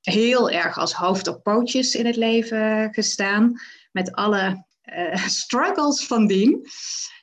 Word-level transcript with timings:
heel 0.00 0.50
erg 0.50 0.78
als 0.78 0.92
hoofd 0.92 1.28
op 1.28 1.42
pootjes 1.42 1.94
in 1.94 2.06
het 2.06 2.16
leven 2.16 2.88
gestaan. 2.92 3.60
Met 3.92 4.12
alle 4.12 4.64
uh, 4.98 5.26
struggles 5.42 6.06
van 6.06 6.26
dien. 6.26 6.66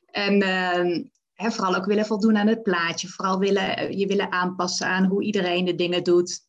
En 0.06 0.44
uh, 0.44 1.52
vooral 1.52 1.76
ook 1.76 1.86
willen 1.86 2.06
voldoen 2.06 2.38
aan 2.38 2.48
het 2.48 2.64
plaatje. 2.64 3.08
Vooral 3.08 3.40
willen, 3.40 3.98
je 3.98 4.08
willen 4.08 4.32
aanpassen 4.32 4.88
aan 4.88 5.06
hoe 5.06 5.24
iedereen 5.24 5.66
de 5.66 5.76
dingen 5.76 6.04
doet. 6.04 6.46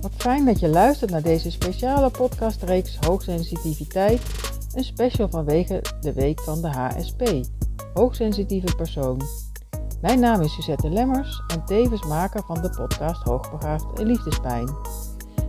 Wat 0.00 0.14
fijn 0.16 0.44
dat 0.44 0.60
je 0.60 0.68
luistert 0.68 1.10
naar 1.10 1.22
deze 1.22 1.50
speciale 1.50 2.10
podcastreeks 2.10 2.96
Hoogsensitiviteit. 3.00 4.20
Een 4.74 4.84
special 4.84 5.28
vanwege 5.28 5.82
de 6.00 6.12
week 6.12 6.40
van 6.40 6.62
de 6.62 6.68
HSP. 6.68 7.22
Hoogsensitieve 7.94 8.74
persoon. 8.76 9.43
Mijn 10.04 10.20
naam 10.20 10.40
is 10.40 10.52
Suzette 10.52 10.90
Lemmers 10.90 11.42
en 11.46 11.64
tevens 11.64 12.06
maker 12.06 12.42
van 12.46 12.62
de 12.62 12.70
podcast 12.70 13.22
Hoogbegaafd 13.22 13.98
en 13.98 14.06
Liefdespijn. 14.06 14.68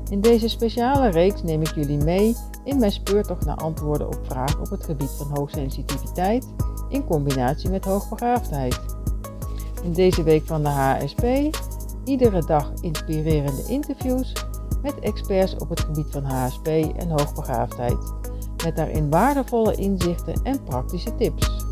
In 0.09 0.21
deze 0.21 0.47
speciale 0.47 1.09
reeks 1.09 1.43
neem 1.43 1.61
ik 1.61 1.75
jullie 1.75 2.03
mee 2.03 2.35
in 2.63 2.79
mijn 2.79 2.91
speurtocht 2.91 3.45
naar 3.45 3.55
antwoorden 3.55 4.07
op 4.07 4.19
vragen 4.23 4.59
op 4.59 4.69
het 4.69 4.85
gebied 4.85 5.09
van 5.09 5.27
hoogsensitiviteit 5.33 6.47
in 6.89 7.05
combinatie 7.05 7.69
met 7.69 7.85
hoogbegaafdheid. 7.85 8.79
In 9.83 9.93
deze 9.93 10.23
week 10.23 10.45
van 10.45 10.63
de 10.63 10.69
HSP 10.69 11.23
iedere 12.05 12.45
dag 12.45 12.71
inspirerende 12.81 13.63
interviews 13.67 14.33
met 14.81 14.99
experts 14.99 15.55
op 15.55 15.69
het 15.69 15.79
gebied 15.79 16.07
van 16.09 16.23
HSP 16.23 16.67
en 16.97 17.09
hoogbegaafdheid, 17.09 18.13
met 18.63 18.75
daarin 18.75 19.09
waardevolle 19.09 19.75
inzichten 19.75 20.43
en 20.43 20.63
praktische 20.63 21.15
tips. 21.15 21.64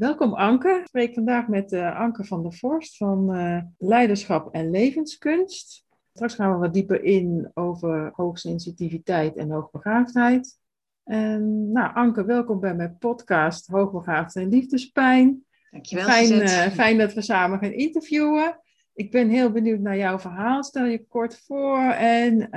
Welkom 0.00 0.34
Anke. 0.34 0.68
Ik 0.68 0.86
spreek 0.86 1.14
vandaag 1.14 1.48
met 1.48 1.72
uh, 1.72 2.00
Anke 2.00 2.24
van 2.24 2.42
der 2.42 2.52
Vorst 2.52 2.96
van 2.96 3.36
uh, 3.36 3.62
Leiderschap 3.78 4.54
en 4.54 4.70
Levenskunst. 4.70 5.84
Straks 6.12 6.34
gaan 6.34 6.52
we 6.52 6.58
wat 6.58 6.74
dieper 6.74 7.02
in 7.02 7.50
over 7.54 8.10
hoogsensitiviteit 8.14 9.36
en 9.36 9.50
hoogbegaafdheid. 9.50 10.58
En, 11.04 11.72
nou, 11.72 11.94
Anke, 11.94 12.24
welkom 12.24 12.60
bij 12.60 12.74
mijn 12.74 12.96
podcast 12.98 13.66
Hoogbegaafd 13.66 14.36
en 14.36 14.48
Liefdespijn. 14.48 15.44
Dankjewel. 15.70 16.04
Fijn, 16.04 16.32
uh, 16.32 16.48
fijn 16.66 16.98
dat 16.98 17.12
we 17.12 17.22
samen 17.22 17.58
gaan 17.58 17.72
interviewen. 17.72 18.60
Ik 18.94 19.10
ben 19.10 19.28
heel 19.28 19.50
benieuwd 19.50 19.80
naar 19.80 19.96
jouw 19.96 20.18
verhaal. 20.18 20.64
Stel 20.64 20.84
je 20.84 21.04
kort 21.08 21.42
voor 21.46 21.80
en 21.90 22.48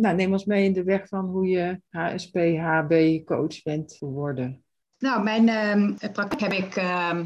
nou, 0.00 0.16
neem 0.16 0.32
ons 0.32 0.44
mee 0.44 0.64
in 0.64 0.72
de 0.72 0.84
weg 0.84 1.08
van 1.08 1.24
hoe 1.24 1.46
je 1.46 1.80
HSP, 1.88 2.36
HB 2.36 3.24
coach 3.24 3.62
bent 3.62 3.92
geworden. 3.92 4.63
Nou, 5.04 5.22
mijn 5.22 5.48
uh, 5.48 6.12
praktijk 6.12 6.40
heb 6.40 6.52
ik, 6.52 6.76
uh, 6.76 7.18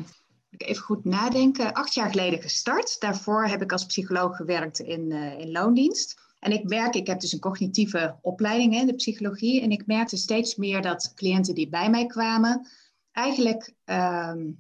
even 0.56 0.82
goed 0.82 1.04
nadenken, 1.04 1.72
acht 1.72 1.94
jaar 1.94 2.10
geleden 2.10 2.42
gestart. 2.42 3.00
Daarvoor 3.00 3.46
heb 3.46 3.62
ik 3.62 3.72
als 3.72 3.86
psycholoog 3.86 4.36
gewerkt 4.36 4.78
in, 4.78 5.10
uh, 5.10 5.38
in 5.38 5.50
loondienst. 5.50 6.20
En 6.38 6.52
ik 6.52 6.68
merk, 6.68 6.94
ik 6.94 7.06
heb 7.06 7.20
dus 7.20 7.32
een 7.32 7.40
cognitieve 7.40 8.18
opleiding 8.22 8.74
in 8.74 8.86
de 8.86 8.94
psychologie. 8.94 9.62
En 9.62 9.70
ik 9.70 9.86
merkte 9.86 10.16
steeds 10.16 10.56
meer 10.56 10.82
dat 10.82 11.12
cliënten 11.14 11.54
die 11.54 11.68
bij 11.68 11.90
mij 11.90 12.06
kwamen, 12.06 12.68
eigenlijk 13.12 13.74
ehm, 13.84 14.50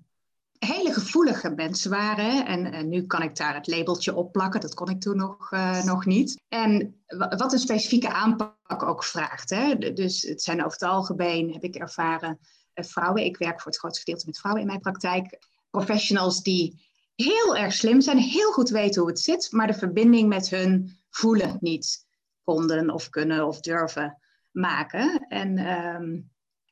hele 0.58 0.92
gevoelige 0.92 1.50
mensen 1.50 1.90
waren. 1.90 2.46
En, 2.46 2.72
en, 2.72 2.88
nu 2.88 3.06
kan 3.06 3.22
ik 3.22 3.36
daar 3.36 3.54
het 3.54 3.66
labeltje 3.66 4.14
op 4.14 4.32
plakken, 4.32 4.60
dat 4.60 4.74
kon 4.74 4.88
ik 4.88 5.00
toen 5.00 5.16
nog, 5.16 5.52
uh, 5.52 5.84
nog 5.84 6.06
niet. 6.06 6.40
En 6.48 6.94
wat 7.38 7.52
een 7.52 7.58
specifieke 7.58 8.12
aanpak 8.12 8.82
ook 8.82 9.04
vraagt. 9.04 9.50
Hè? 9.50 9.92
Dus 9.92 10.22
het 10.22 10.42
zijn 10.42 10.58
over 10.58 10.72
het 10.72 10.88
algemeen, 10.88 11.52
heb 11.52 11.62
ik 11.62 11.74
ervaren, 11.74 12.38
eh, 12.40 12.57
vrouwen. 12.84 13.24
Ik 13.24 13.36
werk 13.36 13.60
voor 13.60 13.70
het 13.70 13.80
grootste 13.80 14.00
gedeelte 14.00 14.26
met 14.26 14.38
vrouwen 14.38 14.62
in 14.62 14.68
mijn 14.68 14.80
praktijk. 14.80 15.38
Professionals 15.70 16.42
die 16.42 16.86
heel 17.14 17.56
erg 17.56 17.72
slim 17.72 18.00
zijn, 18.00 18.18
heel 18.18 18.52
goed 18.52 18.68
weten 18.68 19.00
hoe 19.00 19.10
het 19.10 19.20
zit, 19.20 19.52
maar 19.52 19.66
de 19.66 19.74
verbinding 19.74 20.28
met 20.28 20.50
hun 20.50 20.96
voelen 21.10 21.56
niet 21.60 22.06
konden 22.44 22.90
of 22.90 23.08
kunnen 23.08 23.46
of 23.46 23.60
durven 23.60 24.18
maken. 24.50 25.26
En 25.28 25.58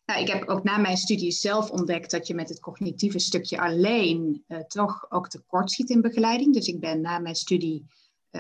nou, 0.07 0.21
ik 0.21 0.29
heb 0.29 0.49
ook 0.49 0.63
na 0.63 0.77
mijn 0.77 0.97
studie 0.97 1.31
zelf 1.31 1.71
ontdekt 1.71 2.11
dat 2.11 2.27
je 2.27 2.35
met 2.35 2.49
het 2.49 2.61
cognitieve 2.61 3.19
stukje 3.19 3.61
alleen 3.61 4.45
uh, 4.49 4.59
toch 4.59 5.11
ook 5.11 5.29
tekort 5.29 5.71
schiet 5.71 5.91
in 5.91 6.01
begeleiding. 6.01 6.55
Dus 6.55 6.67
ik 6.67 6.81
ben 6.81 7.01
na 7.01 7.19
mijn 7.19 7.35
studie 7.35 7.87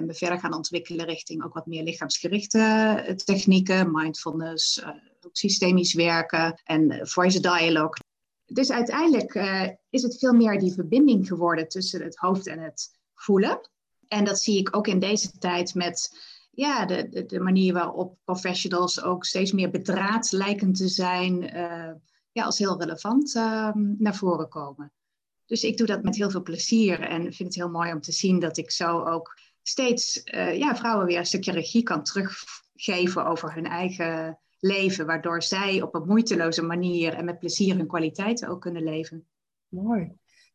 uh, 0.01 0.07
me 0.07 0.15
verder 0.15 0.39
gaan 0.39 0.55
ontwikkelen 0.55 1.07
richting 1.07 1.45
ook 1.45 1.55
wat 1.55 1.67
meer 1.67 1.83
lichaamsgerichte 1.83 3.23
technieken, 3.25 3.91
mindfulness, 3.93 4.84
ook 5.21 5.37
systemisch 5.37 5.95
werken 5.95 6.61
en 6.65 6.91
eh, 6.91 7.07
voice 7.07 7.41
dialogue. 7.41 7.95
Dus 8.47 8.71
uiteindelijk 8.71 9.34
is 9.91 10.03
het 10.03 10.19
veel 10.19 10.33
meer 10.33 10.59
die 10.59 10.73
verbinding 10.73 11.27
geworden 11.27 11.69
tussen 11.69 12.03
het 12.03 12.17
hoofd 12.17 12.47
en 12.47 12.59
het 12.59 12.99
voelen. 13.15 13.71
En 14.09 14.25
dat 14.25 14.41
zie 14.41 14.59
ik 14.59 14.77
ook 14.77 14.87
in 14.87 14.99
deze 14.99 15.31
tijd 15.39 15.75
met 15.75 16.19
ja, 16.51 16.87
de, 16.87 17.25
de, 17.27 17.41
manier 17.41 17.73
waarop 17.73 18.19
professionals 18.25 19.03
ook 19.03 19.25
steeds 19.25 19.53
meer 19.53 19.71
bedraad 19.71 20.33
lijken 20.33 20.73
te 20.73 20.89
zijn, 20.89 21.41
ja, 22.37 22.45
als 22.45 22.59
heel 22.59 22.81
relevant 22.81 23.34
uh, 23.34 23.71
naar 23.75 24.15
voren 24.15 24.49
komen. 24.49 24.93
Dus 25.47 25.63
ik 25.63 25.77
doe 25.77 25.87
dat 25.87 26.03
met 26.03 26.17
heel 26.17 26.31
veel 26.31 26.43
plezier 26.43 27.01
en 27.01 27.23
vind 27.23 27.39
het 27.39 27.55
heel 27.55 27.71
mooi 27.71 27.93
om 27.93 28.01
te 28.01 28.13
zien 28.13 28.39
dat 28.39 28.57
ik 28.57 28.71
zo 28.71 29.05
ook 29.05 29.39
steeds 29.69 30.21
uh, 30.25 30.59
ja, 30.59 30.77
vrouwen 30.77 31.06
weer 31.06 31.19
een 31.19 31.27
stukje 31.27 31.53
regie 31.53 31.82
kan 31.82 32.03
teruggeven 32.03 33.27
over 33.27 33.54
hun 33.54 33.66
eigen 33.66 34.38
leven, 34.59 35.06
waardoor 35.06 35.43
zij 35.43 35.82
op 35.82 35.94
een 35.94 36.06
moeiteloze 36.06 36.62
manier 36.62 37.15
en 37.15 37.25
met 37.25 37.38
plezier 37.38 37.77
hun 37.77 37.87
kwaliteiten 37.87 38.49
ook 38.49 38.60
kunnen 38.60 38.84
leven. 38.84 39.27
Mooi. 39.69 40.12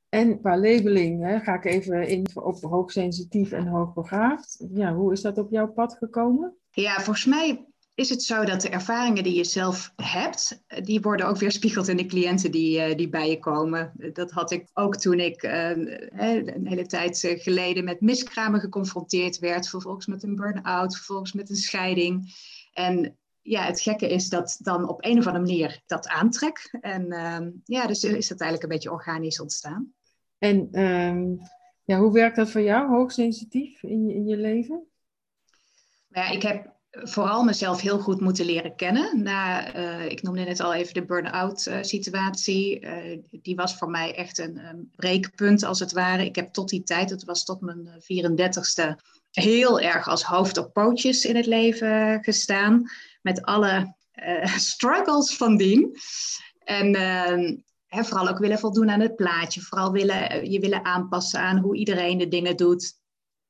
En 0.09 0.39
qua 0.39 0.57
labeling 0.57 1.23
hè, 1.23 1.39
ga 1.39 1.55
ik 1.55 1.66
even 1.66 2.07
in 2.07 2.27
op 2.33 2.61
hoogsensitief 2.61 3.51
en 3.51 3.67
hoogbegaafd. 3.67 4.66
Ja, 4.73 4.94
hoe 4.94 5.11
is 5.11 5.22
dat 5.22 5.38
op 5.38 5.51
jouw 5.51 5.72
pad 5.72 5.97
gekomen? 5.97 6.55
Ja, 6.72 6.93
volgens 6.93 7.25
mij 7.25 7.66
is 7.96 8.09
het 8.09 8.24
zo 8.24 8.44
dat 8.44 8.62
de 8.62 8.69
ervaringen 8.69 9.24
die 9.24 9.35
je 9.35 9.44
zelf 9.44 9.94
hebt, 9.96 10.63
die 10.84 11.02
worden 11.02 11.28
ook 11.28 11.38
weerspiegeld 11.38 11.88
in 11.88 11.97
de 11.97 12.06
cliënten 12.06 12.52
die, 12.52 12.81
eh, 12.81 12.97
die 12.97 13.09
bij 13.09 13.29
je 13.29 13.40
komen. 13.40 13.91
Dat 14.13 14.31
had 14.31 14.52
ik 14.52 14.69
ook 14.74 14.97
toen 14.97 15.19
ik 15.19 15.44
uh, 15.44 15.69
een 15.69 16.68
hele 16.68 16.85
tijd 16.85 17.24
eh, 17.24 17.40
geleden 17.40 17.84
met 17.84 18.02
miskramen 18.02 18.59
geconfronteerd 18.59 19.40
werd, 19.40 19.69
vervolgens 19.69 20.06
met 20.06 20.24
een 20.24 20.35
burn-out, 20.35 20.96
vervolgens 20.96 21.34
met 21.34 21.50
een 21.50 21.56
scheiding. 21.56 22.34
En 22.74 23.18
ja, 23.41 23.63
het 23.63 23.81
gekke 23.81 24.09
is 24.09 24.29
dat 24.29 24.58
dan 24.62 24.90
op 24.90 25.06
een 25.06 25.18
of 25.18 25.28
andere 25.28 25.46
manier 25.46 25.81
dat 25.85 26.08
aantrek. 26.08 26.78
En 26.81 27.06
uh, 27.13 27.47
ja, 27.63 27.88
dus 27.88 28.03
is 28.03 28.28
dat 28.28 28.40
eigenlijk 28.40 28.63
een 28.63 28.78
beetje 28.78 28.91
organisch 28.91 29.41
ontstaan. 29.41 29.94
En 30.38 30.81
um, 30.81 31.40
ja, 31.84 32.00
hoe 32.00 32.13
werkt 32.13 32.35
dat 32.35 32.50
voor 32.50 32.62
jou, 32.62 32.90
hoogsensitief 32.90 33.84
in 33.84 34.08
je, 34.08 34.13
in 34.13 34.25
je 34.25 34.38
leven? 34.38 34.88
Nou 36.08 36.25
ja, 36.28 36.31
ik 36.31 36.41
heb 36.41 36.80
vooral 36.91 37.44
mezelf 37.44 37.81
heel 37.81 38.00
goed 38.00 38.22
moeten 38.22 38.46
leren 38.46 38.75
kennen. 38.75 39.24
Na, 39.24 39.75
uh, 39.75 40.06
ik 40.06 40.22
noemde 40.22 40.44
net 40.44 40.59
al 40.59 40.74
even 40.74 40.94
de 40.94 41.06
burn-out 41.06 41.66
uh, 41.66 41.78
situatie. 41.81 42.79
Uh, 42.79 43.18
die 43.31 43.56
was 43.56 43.75
voor 43.75 43.90
mij 43.90 44.16
echt 44.16 44.38
een, 44.38 44.57
een, 44.57 44.91
breekpunt 44.96 45.63
als 45.63 45.79
het 45.79 45.91
ware. 45.91 46.25
Ik 46.25 46.35
heb 46.35 46.53
tot 46.53 46.69
die 46.69 46.84
tijd, 46.84 47.09
het 47.09 47.24
was 47.24 47.44
tot 47.44 47.62
mijn 47.62 47.88
34ste, 47.88 48.96
heel 49.31 49.79
erg 49.79 50.07
als 50.07 50.24
hoofd 50.24 50.57
op 50.57 50.74
pootjes 50.74 51.25
in 51.25 51.35
het 51.35 51.46
leven 51.46 52.24
gestaan 52.24 52.84
met 53.22 53.41
alle 53.41 53.96
struggles 54.72 55.38
van 55.38 55.58
dien. 55.58 55.96
En 56.63 56.96
uh, 56.96 58.03
vooral 58.03 58.28
ook 58.28 58.40
willen 58.40 58.59
voldoen 58.59 58.90
aan 58.90 59.00
het 59.00 59.16
plaatje. 59.16 59.62
Vooral 59.62 59.91
willen, 59.91 60.52
je 60.52 60.59
willen 60.59 60.85
aanpassen 60.85 61.40
aan 61.40 61.58
hoe 61.58 61.75
iedereen 61.75 62.18
de 62.18 62.28
dingen 62.28 62.58
doet. 62.58 63.00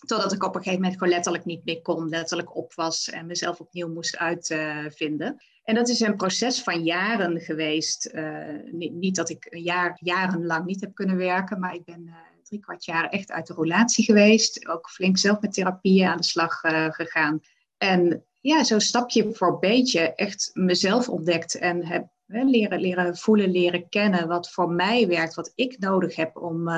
Totdat 0.06 0.34
ik 0.34 0.44
op 0.44 0.56
een 0.56 0.62
gegeven 0.62 0.82
moment 0.82 1.00
gewoon 1.00 1.14
letterlijk 1.14 1.46
niet 1.46 1.66
meer 1.66 1.82
kon, 1.82 2.10
letterlijk 2.10 2.56
op 2.56 2.74
was 2.74 3.10
en 3.10 3.26
mezelf 3.26 3.60
opnieuw 3.60 3.94
moest 3.94 4.18
uitvinden. 4.18 5.44
en 5.64 5.76
dat 5.76 5.90
is 5.90 6.00
een 6.00 6.16
proces 6.16 6.62
van 6.62 6.84
jaren 6.84 7.40
geweest. 7.42 8.10
Uh, 8.14 8.48
niet, 8.72 9.16
dat 9.16 9.30
ik 9.30 9.48
jaar, 9.50 9.98
jarenlang 10.04 10.66
niet 10.66 10.82
heb 10.82 10.94
kunnen 10.94 11.18
werken, 11.18 11.60
maar 11.60 11.76
ik 11.76 11.86
ben 11.86 12.02
uh, 12.06 12.14
drie 12.44 12.60
kwart 12.60 12.86
jaar 12.86 13.10
echt 13.10 13.32
uit 13.32 13.48
de 13.48 13.54
relatie 13.54 14.06
geweest. 14.06 14.68
Ook 14.68 14.90
flink 14.90 15.18
zelf 15.18 15.42
met 15.42 15.54
therapieën 15.54 16.08
aan 16.08 16.18
de 16.18 16.24
slag 16.24 16.64
uh, 16.64 16.92
gegaan. 16.92 17.40
En 17.78 18.26
ja, 18.40 18.64
zo 18.64 18.80
stapje 18.80 19.34
voor 19.34 19.60
beetje 19.60 20.16
echt 20.16 20.50
mezelf 20.54 21.10
ontdekt 21.10 21.56
en 21.56 21.86
heb 21.86 22.08
leren, 22.26 22.80
leren 22.80 23.18
voelen, 23.18 23.52
leren 23.52 23.90
kennen 23.90 24.28
wat 24.28 24.52
voor 24.52 24.70
mij 24.70 25.08
werkt, 25.08 25.36
wat 25.36 25.52
ik 25.56 25.80
nodig 25.80 26.16
heb 26.16 26.38
om 26.38 26.70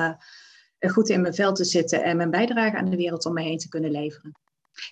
goed 0.78 1.08
in 1.08 1.20
mijn 1.20 1.34
vel 1.34 1.52
te 1.52 1.64
zitten 1.64 2.02
en 2.02 2.16
mijn 2.16 2.30
bijdrage 2.30 2.76
aan 2.76 2.90
de 2.90 2.96
wereld 2.96 3.26
om 3.26 3.34
me 3.34 3.42
heen 3.42 3.58
te 3.58 3.68
kunnen 3.68 3.90
leveren. 3.90 4.32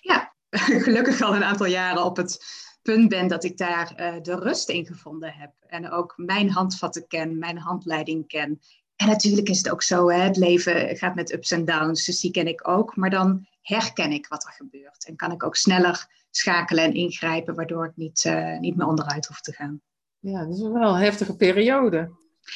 Ja, 0.01 0.33
gelukkig 0.85 1.21
al 1.21 1.35
een 1.35 1.43
aantal 1.43 1.65
jaren 1.65 2.03
op 2.03 2.17
het 2.17 2.45
punt 2.81 3.09
ben 3.09 3.27
dat 3.27 3.43
ik 3.43 3.57
daar 3.57 3.93
uh, 3.97 4.21
de 4.21 4.35
rust 4.35 4.69
in 4.69 4.85
gevonden 4.85 5.33
heb. 5.33 5.51
En 5.67 5.91
ook 5.91 6.13
mijn 6.15 6.49
handvatten 6.49 7.07
ken, 7.07 7.37
mijn 7.37 7.57
handleiding 7.57 8.27
ken. 8.27 8.59
En 8.95 9.07
natuurlijk 9.07 9.49
is 9.49 9.57
het 9.57 9.69
ook 9.69 9.83
zo, 9.83 10.09
hè, 10.09 10.19
het 10.19 10.37
leven 10.37 10.97
gaat 10.97 11.15
met 11.15 11.33
ups 11.33 11.51
en 11.51 11.65
downs, 11.65 12.05
dus 12.05 12.19
die 12.19 12.31
ken 12.31 12.47
ik 12.47 12.67
ook. 12.67 12.95
Maar 12.95 13.09
dan 13.09 13.47
herken 13.61 14.11
ik 14.11 14.27
wat 14.27 14.45
er 14.45 14.51
gebeurt 14.51 15.05
en 15.05 15.15
kan 15.15 15.31
ik 15.31 15.43
ook 15.43 15.55
sneller 15.55 16.07
schakelen 16.29 16.83
en 16.83 16.93
ingrijpen, 16.93 17.55
waardoor 17.55 17.85
ik 17.85 17.95
niet, 17.95 18.23
uh, 18.23 18.59
niet 18.59 18.75
meer 18.75 18.87
onderuit 18.87 19.25
hoef 19.25 19.41
te 19.41 19.53
gaan. 19.53 19.81
Ja, 20.19 20.45
dat 20.45 20.55
is 20.55 20.61
wel 20.61 20.95
een 20.95 21.01
heftige 21.01 21.35
periode. 21.35 22.11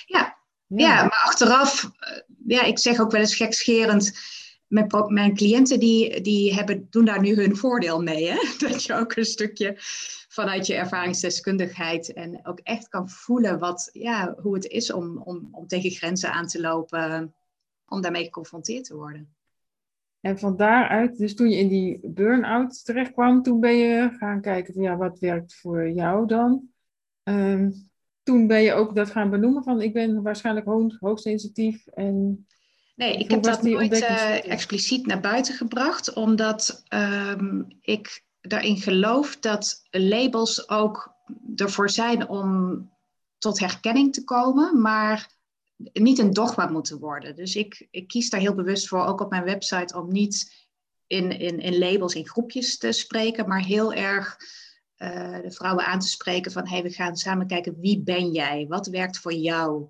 Ja, 0.06 0.37
Ja. 0.68 1.02
maar 1.02 1.24
achteraf, 1.26 1.92
eh, 2.00 2.20
ja, 2.46 2.64
ik 2.64 2.80
zeg 2.80 3.00
ook 3.00 3.12
wel 3.12 3.22
eens 3.22 3.36
gekscherend, 3.36 4.20
mijn, 4.68 4.88
mijn 5.08 5.36
cliënten 5.36 5.80
die, 5.80 6.22
die 6.22 6.54
hebben, 6.54 6.88
doen 6.90 7.06
daar 7.06 7.22
nu 7.22 7.36
hun 7.36 7.56
voordeel 7.56 8.02
mee. 8.02 8.28
Hè? 8.30 8.38
Dat 8.68 8.84
je 8.84 8.94
ook 8.94 9.16
een 9.16 9.26
stukje 9.26 9.76
vanuit 10.28 10.68
je 10.68 10.76
ervaringsdeskundigheid 10.76 12.14
en 12.14 12.40
ook 12.44 12.60
echt 12.60 12.88
kan 12.88 13.10
voelen 13.10 13.60
wat, 13.60 13.90
ja, 13.94 14.36
hoe 14.42 14.54
het 14.54 14.66
is 14.66 14.92
om, 14.92 15.18
om, 15.18 15.50
om 15.52 15.68
tegen 15.68 15.92
grenzen 15.92 16.32
aan 16.32 16.48
te 16.48 16.62
lopen, 16.62 17.36
om 17.88 18.02
daarmee 18.02 18.24
geconfronteerd 18.24 18.84
te 18.84 18.96
worden. 18.96 19.36
En 20.22 20.40
van 20.40 20.56
daaruit, 20.58 21.18
dus 21.18 21.36
toen 21.36 21.50
je 21.50 21.58
in 21.58 21.68
die 21.68 22.00
burn-out 22.04 22.86
terecht 22.86 23.12
kwam, 23.12 23.44
toen 23.44 23.60
ben 23.60 23.76
je 23.76 24.10
gaan 24.18 24.42
kijken 24.42 24.74
van 24.74 24.84
ja, 24.84 24.98
wat 24.98 25.20
werkt 25.20 25.56
voor 25.56 25.90
jou 25.90 26.28
dan? 26.28 26.70
Ehm, 27.24 27.72
toen 28.28 28.48
ben 28.48 28.62
je 28.62 28.74
ook 28.74 28.96
dat 28.96 29.12
gaan 29.12 29.30
benoemen 29.30 29.64
van 29.64 29.82
ik 29.82 29.94
ben 29.94 30.22
waarschijnlijk 30.22 30.66
hoog, 30.66 31.00
hoogsensitief 31.00 31.88
en... 31.88 32.48
Nee, 32.96 33.18
ik 33.18 33.32
heb 33.32 33.44
dat 33.44 33.64
nooit 33.64 34.02
uh, 34.02 34.52
expliciet 34.52 35.06
naar 35.06 35.20
buiten 35.20 35.54
gebracht, 35.54 36.14
omdat 36.14 36.84
um, 36.94 37.68
ik 37.82 38.24
daarin 38.42 38.78
geloof 38.78 39.38
dat 39.40 39.88
labels 39.90 40.70
ook 40.70 41.14
ervoor 41.56 41.90
zijn 41.90 42.30
om 42.30 42.90
tot 43.38 43.60
herkenning 43.60 44.14
te 44.14 44.24
komen, 44.24 44.82
maar 44.82 45.30
niet 45.94 46.20
een 46.20 46.34
dogma 46.34 46.68
moeten 46.68 47.00
worden. 47.00 47.36
Dus 47.36 47.56
ik, 47.56 47.88
ik 47.92 48.08
kies 48.08 48.30
daar 48.30 48.42
heel 48.42 48.56
bewust 48.56 48.88
voor, 48.88 49.06
ook 49.06 49.22
op 49.22 49.30
mijn 49.30 49.44
website, 49.44 49.98
om 49.98 50.12
niet 50.12 50.68
in, 51.08 51.40
in, 51.40 51.60
in 51.60 51.78
labels, 51.78 52.16
in 52.16 52.28
groepjes 52.28 52.78
te 52.78 52.92
spreken, 52.92 53.48
maar 53.48 53.64
heel 53.64 53.94
erg 53.94 54.38
uh, 54.98 55.42
de 55.42 55.52
vrouwen 55.52 55.86
aan 55.86 56.00
te 56.00 56.08
spreken 56.08 56.52
van, 56.52 56.68
hey, 56.68 56.84
we 56.84 56.90
gaan 56.90 57.16
samen 57.16 57.48
kijken, 57.48 57.80
wie 57.80 58.00
ben 58.00 58.32
jij? 58.32 58.66
Wat 58.70 58.88
werkt 58.88 59.20
voor 59.20 59.34
jou? 59.34 59.88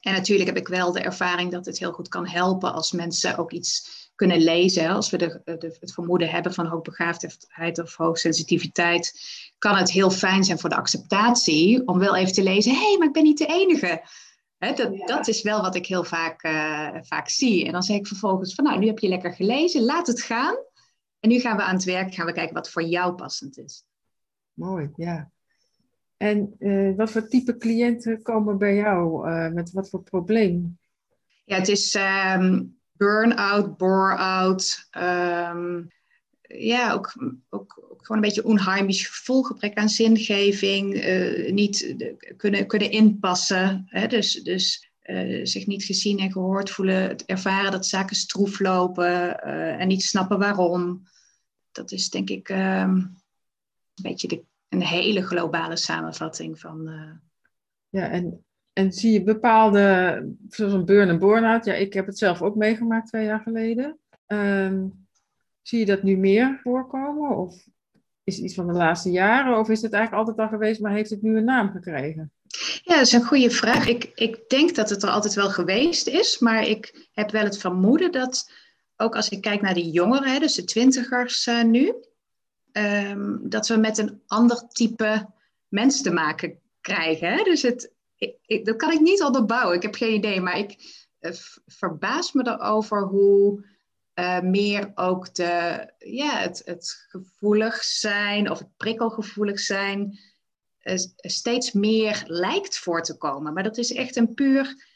En 0.00 0.12
natuurlijk 0.12 0.48
heb 0.48 0.58
ik 0.58 0.68
wel 0.68 0.92
de 0.92 1.00
ervaring 1.00 1.52
dat 1.52 1.66
het 1.66 1.78
heel 1.78 1.92
goed 1.92 2.08
kan 2.08 2.28
helpen 2.28 2.72
als 2.72 2.92
mensen 2.92 3.36
ook 3.36 3.52
iets 3.52 3.96
kunnen 4.14 4.40
lezen. 4.40 4.88
Als 4.88 5.10
we 5.10 5.16
de, 5.16 5.40
de, 5.44 5.76
het 5.80 5.92
vermoeden 5.92 6.30
hebben 6.30 6.54
van 6.54 6.66
hoogbegaafdheid 6.66 7.78
of 7.78 7.96
hoogsensitiviteit, 7.96 9.20
kan 9.58 9.76
het 9.76 9.92
heel 9.92 10.10
fijn 10.10 10.44
zijn 10.44 10.58
voor 10.58 10.70
de 10.70 10.76
acceptatie 10.76 11.86
om 11.86 11.98
wel 11.98 12.16
even 12.16 12.32
te 12.32 12.42
lezen: 12.42 12.72
hé, 12.72 12.78
hey, 12.78 12.96
maar 12.98 13.06
ik 13.06 13.12
ben 13.12 13.22
niet 13.22 13.38
de 13.38 13.46
enige. 13.46 14.02
dat, 14.58 15.06
dat, 15.06 15.28
is 15.28 15.42
wel 15.42 15.60
wat 15.60 15.74
ik 15.74 15.86
heel 15.86 16.04
vaak, 16.04 16.44
uh, 16.44 16.88
vaak 17.00 17.28
zie. 17.28 17.66
En 17.66 17.72
dan 17.72 17.82
zeg 17.82 17.96
ik 17.96 18.06
vervolgens 18.06 18.54
van, 18.54 18.64
nou, 18.64 18.78
nu 18.78 18.86
heb 18.86 18.98
je 18.98 19.08
lekker 19.08 19.32
gelezen, 19.32 19.84
laat 19.84 20.06
het 20.06 20.22
gaan. 20.22 20.56
En 21.20 21.28
nu 21.28 21.38
gaan 21.38 21.56
we 21.56 21.62
aan 21.62 21.74
het 21.74 21.84
werk, 21.84 22.14
gaan 22.14 22.26
we 22.26 22.32
kijken 22.32 22.54
wat 22.54 22.70
voor 22.70 22.82
jou 22.82 23.14
passend 23.14 23.58
is. 23.58 23.84
Mooi, 24.52 24.90
ja. 24.96 25.30
En 26.16 26.54
uh, 26.58 26.96
wat 26.96 27.10
voor 27.10 27.28
type 27.28 27.56
cliënten 27.56 28.22
komen 28.22 28.58
bij 28.58 28.74
jou? 28.74 29.30
Uh, 29.30 29.52
met 29.52 29.72
wat 29.72 29.88
voor 29.88 30.02
probleem? 30.02 30.78
Ja, 31.44 31.56
het 31.56 31.68
is 31.68 31.94
um, 32.36 32.78
burn-out, 32.92 33.76
bore-out. 33.76 34.88
Um, 34.98 35.90
ja, 36.40 36.92
ook, 36.92 37.12
ook, 37.48 37.88
ook, 37.90 38.06
gewoon 38.06 38.22
een 38.22 38.28
beetje 38.28 38.44
onheimisch 38.44 39.06
gevoel, 39.06 39.42
gebrek 39.42 39.74
aan 39.74 39.88
zingeving, 39.88 40.94
uh, 41.04 41.52
niet 41.52 41.94
kunnen, 42.36 42.66
kunnen 42.66 42.90
inpassen. 42.90 43.84
Hè? 43.86 44.06
Dus, 44.06 44.32
dus 44.32 44.87
uh, 45.10 45.44
zich 45.44 45.66
niet 45.66 45.84
gezien 45.84 46.18
en 46.18 46.32
gehoord 46.32 46.70
voelen, 46.70 47.02
het 47.02 47.24
ervaren 47.24 47.70
dat 47.70 47.86
zaken 47.86 48.16
stroef 48.16 48.60
lopen 48.60 49.40
uh, 49.46 49.80
en 49.80 49.88
niet 49.88 50.02
snappen 50.02 50.38
waarom. 50.38 51.02
Dat 51.72 51.92
is 51.92 52.10
denk 52.10 52.30
ik 52.30 52.48
um, 52.48 52.58
een 52.58 53.16
beetje 54.02 54.28
de, 54.28 54.42
een 54.68 54.82
hele 54.82 55.22
globale 55.22 55.76
samenvatting 55.76 56.60
van. 56.60 56.90
Ja, 57.88 58.10
en 58.10 58.42
en 58.78 58.92
zie 58.92 59.12
je 59.12 59.22
bepaalde, 59.22 60.36
zoals 60.48 60.72
een 60.72 60.84
burn- 60.84 61.08
en 61.08 61.18
burn-out, 61.18 61.64
ja, 61.64 61.74
ik 61.74 61.92
heb 61.92 62.06
het 62.06 62.18
zelf 62.18 62.42
ook 62.42 62.54
meegemaakt 62.54 63.08
twee 63.08 63.24
jaar 63.24 63.40
geleden. 63.40 63.98
Um, 64.26 65.06
zie 65.62 65.78
je 65.78 65.86
dat 65.86 66.02
nu 66.02 66.16
meer 66.16 66.60
voorkomen? 66.62 67.36
Of 67.36 67.66
is 68.28 68.38
iets 68.38 68.54
van 68.54 68.66
de 68.66 68.72
laatste 68.72 69.10
jaren? 69.10 69.58
Of 69.58 69.68
is 69.68 69.82
het 69.82 69.92
eigenlijk 69.92 70.26
altijd 70.26 70.46
al 70.46 70.58
geweest, 70.58 70.80
maar 70.80 70.92
heeft 70.92 71.10
het 71.10 71.22
nu 71.22 71.36
een 71.36 71.44
naam 71.44 71.70
gekregen? 71.70 72.32
Ja, 72.82 72.94
dat 72.94 73.06
is 73.06 73.12
een 73.12 73.24
goede 73.24 73.50
vraag. 73.50 73.88
Ik, 73.88 74.10
ik 74.14 74.48
denk 74.48 74.74
dat 74.74 74.90
het 74.90 75.02
er 75.02 75.10
altijd 75.10 75.34
wel 75.34 75.50
geweest 75.50 76.06
is, 76.06 76.38
maar 76.38 76.66
ik 76.66 77.08
heb 77.12 77.30
wel 77.30 77.44
het 77.44 77.58
vermoeden 77.58 78.12
dat, 78.12 78.52
ook 78.96 79.16
als 79.16 79.28
ik 79.28 79.40
kijk 79.40 79.60
naar 79.60 79.74
de 79.74 79.90
jongeren, 79.90 80.40
dus 80.40 80.54
de 80.54 80.64
twintigers 80.64 81.46
uh, 81.46 81.62
nu, 81.62 81.94
um, 82.72 83.40
dat 83.48 83.68
we 83.68 83.76
met 83.76 83.98
een 83.98 84.22
ander 84.26 84.68
type 84.68 85.26
mensen 85.68 86.02
te 86.02 86.12
maken 86.12 86.58
krijgen. 86.80 87.32
Hè? 87.32 87.42
Dus 87.42 87.62
het, 87.62 87.92
ik, 88.16 88.64
dat 88.64 88.76
kan 88.76 88.92
ik 88.92 89.00
niet 89.00 89.22
onderbouwen. 89.22 89.76
Ik 89.76 89.82
heb 89.82 89.94
geen 89.94 90.14
idee. 90.14 90.40
Maar 90.40 90.58
ik 90.58 90.76
uh, 91.20 91.32
verbaas 91.66 92.32
me 92.32 92.46
erover 92.46 93.02
hoe 93.02 93.64
uh, 94.18 94.40
meer 94.40 94.92
ook 94.94 95.34
de, 95.34 95.86
ja, 95.98 96.38
het, 96.38 96.62
het 96.64 97.06
gevoelig 97.08 97.84
zijn 97.84 98.50
of 98.50 98.58
het 98.58 98.76
prikkelgevoelig 98.76 99.60
zijn 99.60 100.18
uh, 100.82 100.94
steeds 101.16 101.72
meer 101.72 102.22
lijkt 102.26 102.78
voor 102.78 103.02
te 103.02 103.16
komen. 103.16 103.52
Maar 103.52 103.62
dat 103.62 103.78
is 103.78 103.92
echt 103.92 104.16
een 104.16 104.34
puur 104.34 104.86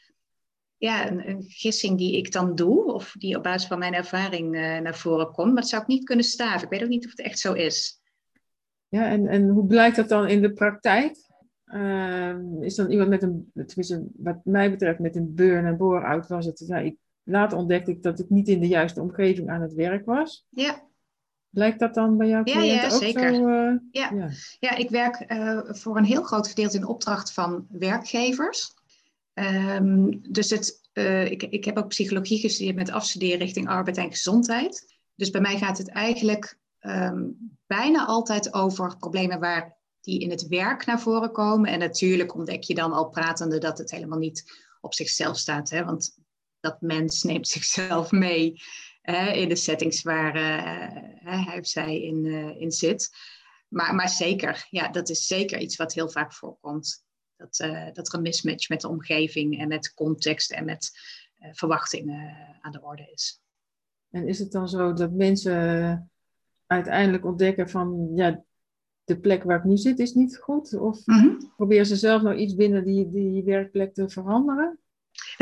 ja, 0.77 1.11
een, 1.11 1.43
gissing 1.47 1.97
die 1.97 2.17
ik 2.17 2.31
dan 2.31 2.55
doe, 2.55 2.93
of 2.93 3.15
die 3.17 3.37
op 3.37 3.43
basis 3.43 3.67
van 3.67 3.79
mijn 3.79 3.93
ervaring 3.93 4.51
naar 4.51 4.95
voren 4.95 5.31
komt. 5.31 5.47
Maar 5.47 5.61
dat 5.61 5.69
zou 5.69 5.81
ik 5.81 5.87
niet 5.87 6.03
kunnen 6.03 6.25
staven. 6.25 6.63
Ik 6.63 6.69
weet 6.69 6.83
ook 6.83 6.89
niet 6.89 7.05
of 7.05 7.11
het 7.11 7.21
echt 7.21 7.39
zo 7.39 7.53
is. 7.53 8.01
Ja, 8.87 9.09
en, 9.09 9.27
en 9.27 9.49
hoe 9.49 9.65
blijkt 9.65 9.95
dat 9.95 10.09
dan 10.09 10.27
in 10.27 10.41
de 10.41 10.53
praktijk? 10.53 11.17
Ehm, 11.65 12.63
is 12.63 12.75
dan 12.75 12.91
iemand 12.91 13.09
met 13.09 13.23
een, 13.23 13.51
tenminste 13.53 14.07
wat 14.15 14.39
mij 14.43 14.71
betreft, 14.71 14.99
met 14.99 15.15
een 15.15 15.35
burn- 15.35 15.65
en 15.65 15.77
bore-out 15.77 16.27
was 16.27 16.45
het. 16.45 16.59
Ik, 16.61 16.97
later 17.23 17.57
ontdekte 17.57 17.91
ik 17.91 18.03
dat 18.03 18.19
ik 18.19 18.29
niet 18.29 18.47
in 18.47 18.59
de 18.59 18.67
juiste 18.67 19.01
omgeving 19.01 19.49
aan 19.49 19.61
het 19.61 19.73
werk 19.73 20.05
was. 20.05 20.45
Ja. 20.49 20.91
Blijkt 21.49 21.79
dat 21.79 21.93
dan 21.93 22.17
bij 22.17 22.27
jouw 22.27 22.43
cliënten 22.43 22.67
ja, 22.67 22.81
ja, 22.81 22.93
ook 22.93 23.01
zeker. 23.01 23.35
zo? 23.35 23.47
Uh, 23.47 23.73
ja. 23.91 24.11
ja. 24.11 24.29
Ja. 24.59 24.75
ik 24.75 24.89
werk 24.89 25.31
uh, 25.31 25.59
voor 25.63 25.97
een 25.97 26.05
heel 26.05 26.23
groot 26.23 26.47
gedeelte 26.47 26.77
in 26.77 26.87
opdracht 26.87 27.33
van 27.33 27.67
werkgevers. 27.69 28.73
Um, 29.33 30.21
dus 30.31 30.49
het, 30.49 30.89
uh, 30.93 31.31
ik, 31.31 31.43
ik 31.43 31.65
heb 31.65 31.77
ook 31.77 31.87
psychologie 31.87 32.39
gestudeerd 32.39 32.75
met 32.75 32.91
afstuderen 32.91 33.37
richting 33.37 33.67
arbeid 33.67 33.97
en 33.97 34.09
gezondheid. 34.09 34.95
Dus 35.15 35.29
bij 35.29 35.41
mij 35.41 35.57
gaat 35.57 35.77
het 35.77 35.89
eigenlijk 35.89 36.57
um, 36.81 37.37
bijna 37.67 38.05
altijd 38.05 38.53
over 38.53 38.97
problemen 38.97 39.39
waar 39.39 39.77
die 40.01 40.19
in 40.19 40.29
het 40.29 40.47
werk 40.47 40.85
naar 40.85 40.99
voren 40.99 41.31
komen. 41.31 41.69
En 41.69 41.79
natuurlijk 41.79 42.35
ontdek 42.35 42.63
je 42.63 42.75
dan 42.75 42.91
al 42.91 43.09
pratende 43.09 43.57
dat 43.57 43.77
het 43.77 43.91
helemaal 43.91 44.19
niet 44.19 44.43
op 44.81 44.93
zichzelf 44.93 45.37
staat. 45.37 45.69
Hè? 45.69 45.85
Want 45.85 46.17
dat 46.63 46.81
mens 46.81 47.23
neemt 47.23 47.47
zichzelf 47.47 48.11
mee 48.11 48.61
hè, 49.01 49.31
in 49.31 49.49
de 49.49 49.55
settings 49.55 50.01
waar 50.01 50.35
uh, 50.35 51.43
hij 51.45 51.59
of 51.59 51.67
zij 51.67 52.01
in, 52.01 52.25
uh, 52.25 52.61
in 52.61 52.71
zit. 52.71 53.09
Maar, 53.67 53.95
maar 53.95 54.09
zeker, 54.09 54.67
ja, 54.69 54.87
dat 54.87 55.09
is 55.09 55.27
zeker 55.27 55.59
iets 55.59 55.75
wat 55.75 55.93
heel 55.93 56.09
vaak 56.09 56.33
voorkomt. 56.33 57.05
Dat, 57.35 57.59
uh, 57.59 57.87
dat 57.93 58.07
er 58.07 58.13
een 58.15 58.21
mismatch 58.21 58.69
met 58.69 58.81
de 58.81 58.87
omgeving 58.87 59.59
en 59.59 59.67
met 59.67 59.93
context 59.93 60.51
en 60.51 60.65
met 60.65 60.91
verwachtingen 61.51 62.57
aan 62.61 62.71
de 62.71 62.81
orde 62.81 63.11
is. 63.13 63.41
En 64.09 64.27
is 64.27 64.39
het 64.39 64.51
dan 64.51 64.69
zo 64.69 64.93
dat 64.93 65.11
mensen 65.11 66.11
uiteindelijk 66.65 67.25
ontdekken 67.25 67.69
van 67.69 68.11
ja, 68.15 68.43
de 69.03 69.19
plek 69.19 69.43
waar 69.43 69.57
ik 69.57 69.63
nu 69.63 69.77
zit 69.77 69.99
is 69.99 70.13
niet 70.13 70.37
goed? 70.37 70.73
Of 70.79 71.05
mm 71.05 71.51
proberen 71.55 71.85
ze 71.85 71.95
zelf 71.95 72.21
nog 72.21 72.35
iets 72.35 72.55
binnen 72.55 72.83
die, 72.83 73.11
die 73.11 73.43
werkplek 73.43 73.93
te 73.93 74.09
veranderen? 74.09 74.79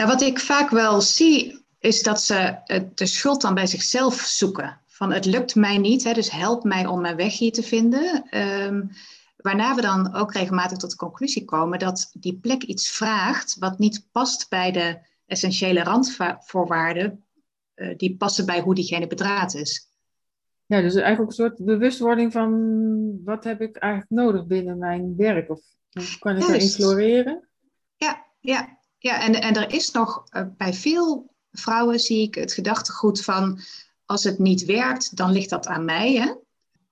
Nou, 0.02 0.14
wat 0.14 0.22
ik 0.22 0.40
vaak 0.40 0.70
wel 0.70 1.02
zie, 1.02 1.66
is 1.80 2.04
dat 2.04 2.22
ze 2.22 2.56
de 2.96 3.06
schuld 3.06 3.42
dan 3.42 3.54
bij 3.54 3.68
zichzelf 3.68 4.16
zoeken. 4.16 4.80
Van 4.88 5.12
het 5.12 5.26
lukt 5.26 5.56
mij 5.56 5.78
niet, 5.78 6.04
hè, 6.04 6.14
dus 6.14 6.32
help 6.32 6.64
mij 6.64 6.86
om 6.86 7.02
mijn 7.02 7.16
weg 7.16 7.38
hier 7.38 7.52
te 7.52 7.64
vinden. 7.64 8.38
Um, 8.38 8.90
waarna 9.38 9.76
we 9.76 9.82
dan 9.82 10.14
ook 10.14 10.34
regelmatig 10.34 10.78
tot 10.78 10.90
de 10.90 10.96
conclusie 10.96 11.46
komen 11.46 11.80
dat 11.80 12.12
die 12.14 12.40
plek 12.40 12.64
iets 12.64 12.90
vraagt 12.90 13.58
wat 13.60 13.80
niet 13.80 14.08
past 14.12 14.50
bij 14.50 14.72
de 14.72 15.00
essentiële 15.26 15.84
randvoorwaarden 15.84 17.24
uh, 17.76 17.98
die 17.98 18.16
passen 18.18 18.46
bij 18.46 18.62
hoe 18.62 18.76
diegene 18.76 19.08
bedraad 19.08 19.54
is. 19.54 19.90
Ja, 20.66 20.82
dus 20.82 20.96
eigenlijk 20.96 21.30
een 21.30 21.46
soort 21.46 21.66
bewustwording 21.66 22.32
van 22.32 23.24
wat 23.24 23.44
heb 23.44 23.62
ik 23.62 23.76
eigenlijk 23.76 24.12
nodig 24.12 24.46
binnen 24.46 24.78
mijn 24.78 25.16
werk? 25.18 25.50
Of 25.50 25.62
hoe 25.92 26.20
kan 26.20 26.38
ik 26.38 26.48
erin 26.48 26.70
floreren? 26.70 27.48
Ja, 27.96 28.26
ja, 28.40 28.80
ja. 29.02 29.22
En, 29.22 29.42
en 29.42 29.56
er 29.56 29.74
is 29.74 29.92
nog 29.92 30.24
uh, 30.32 30.44
bij 30.58 30.74
veel 30.74 31.34
vrouwen 31.52 32.00
zie 32.00 32.22
ik 32.22 32.36
het 32.36 32.54
gedachtegoed 32.54 33.24
van 33.24 33.62
als 34.06 34.24
het 34.24 34.40
niet 34.40 34.66
werkt, 34.66 35.18
dan 35.18 35.32
ligt 35.32 35.50
dat 35.50 35.68
aan 35.68 35.86
mij. 35.86 36.14
Hè? 36.14 36.34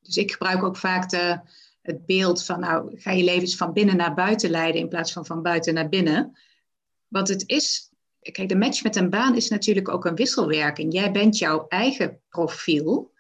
Dus 0.02 0.18
ik 0.18 0.32
gebruik 0.32 0.64
ook 0.64 0.78
vaak 0.78 1.10
de, 1.10 1.40
het 1.82 2.06
beeld 2.06 2.44
van 2.44 2.60
nou, 2.60 3.00
ga 3.00 3.12
je 3.12 3.24
levens 3.24 3.56
van 3.56 3.74
binnen 3.74 3.98
naar 3.98 4.14
buiten 4.14 4.50
leiden 4.50 4.82
in 4.82 4.90
plaats 4.90 5.12
van 5.12 5.26
van 5.26 5.42
buiten 5.42 5.74
naar 5.74 5.90
binnen. 5.90 6.38
Want 7.08 7.28
het 7.28 7.44
is, 7.46 7.90
kijk, 8.22 8.50
de 8.50 8.56
match 8.56 8.84
met 8.84 8.96
een 8.96 9.10
baan 9.10 9.36
is 9.36 9.50
natuurlijk 9.50 9.90
ook 9.90 10.06
een 10.06 10.16
wisselwerking. 10.16 10.94
Jij 10.94 11.12
bent 11.12 11.38
jouw 11.38 11.68
eigen 11.68 12.22
profiel 12.30 13.12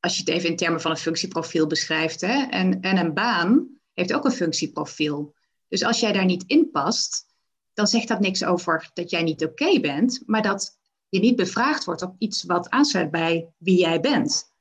als 0.00 0.14
je 0.14 0.20
het 0.20 0.28
even 0.28 0.48
in 0.48 0.56
termen 0.56 0.80
van 0.80 0.90
een 0.90 0.96
functieprofiel 0.96 1.66
beschrijft. 1.66 2.20
Hè, 2.20 2.42
en, 2.42 2.80
en 2.80 2.96
een 2.96 3.14
baan 3.14 3.68
heeft 3.94 4.12
ook 4.12 4.24
een 4.24 4.32
functieprofiel. 4.32 5.34
Dus 5.68 5.84
als 5.84 6.00
jij 6.00 6.12
daar 6.12 6.24
niet 6.24 6.44
in 6.46 6.70
past, 6.70 7.26
dan 7.74 7.86
zegt 7.86 8.08
dat 8.08 8.20
niks 8.20 8.44
over 8.44 8.90
dat 8.94 9.10
jij 9.10 9.22
niet 9.22 9.44
oké 9.44 9.80
bent, 9.80 10.22
maar 10.26 10.42
dat 10.42 10.78
je 11.08 11.20
niet 11.20 11.36
bevraagd 11.36 11.84
wordt 11.84 12.02
op 12.02 12.14
iets 12.18 12.42
wat 12.42 12.70
aansluit 12.70 13.10
bij 13.10 13.48
wie 13.58 13.78
jij 13.78 14.00
bent. 14.00 14.52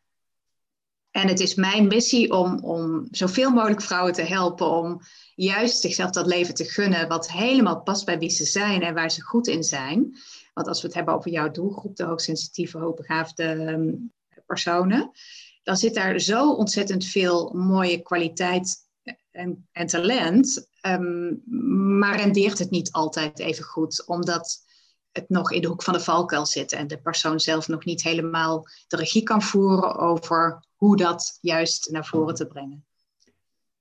En 1.11 1.27
het 1.27 1.39
is 1.39 1.55
mijn 1.55 1.87
missie 1.87 2.31
om, 2.31 2.59
om 2.59 3.07
zoveel 3.11 3.51
mogelijk 3.51 3.81
vrouwen 3.81 4.13
te 4.13 4.21
helpen 4.21 4.71
om 4.71 5.01
juist 5.35 5.79
zichzelf 5.79 6.09
dat 6.09 6.25
leven 6.25 6.53
te 6.53 6.63
gunnen 6.63 7.07
wat 7.07 7.31
helemaal 7.31 7.81
past 7.81 8.05
bij 8.05 8.19
wie 8.19 8.29
ze 8.29 8.45
zijn 8.45 8.81
en 8.81 8.93
waar 8.93 9.11
ze 9.11 9.21
goed 9.21 9.47
in 9.47 9.63
zijn. 9.63 10.17
Want 10.53 10.67
als 10.67 10.81
we 10.81 10.87
het 10.87 10.95
hebben 10.95 11.13
over 11.13 11.31
jouw 11.31 11.51
doelgroep, 11.51 11.95
de 11.95 12.03
hoogsensitieve, 12.03 12.77
hoogbegaafde 12.77 13.43
ehm, 13.43 13.91
personen, 14.45 15.11
dan 15.63 15.77
zit 15.77 15.93
daar 15.93 16.19
zo 16.19 16.53
ontzettend 16.53 17.05
veel 17.05 17.53
mooie 17.53 18.01
kwaliteit 18.01 18.77
en, 19.33 19.67
en 19.71 19.87
talent, 19.87 20.67
um, 20.81 21.41
maar 21.97 22.15
rendeert 22.15 22.59
het 22.59 22.69
niet 22.69 22.91
altijd 22.91 23.39
even 23.39 23.63
goed, 23.63 24.07
omdat 24.07 24.65
het 25.11 25.29
nog 25.29 25.51
in 25.51 25.61
de 25.61 25.67
hoek 25.67 25.83
van 25.83 25.93
de 25.93 25.99
valkuil 25.99 26.45
zit 26.45 26.71
en 26.71 26.87
de 26.87 27.01
persoon 27.01 27.39
zelf 27.39 27.67
nog 27.67 27.85
niet 27.85 28.03
helemaal 28.03 28.67
de 28.87 28.95
regie 28.95 29.23
kan 29.23 29.41
voeren 29.41 29.95
over 29.95 30.65
hoe 30.75 30.97
dat 30.97 31.37
juist 31.41 31.91
naar 31.91 32.05
voren 32.05 32.35
te 32.35 32.47
brengen. 32.47 32.85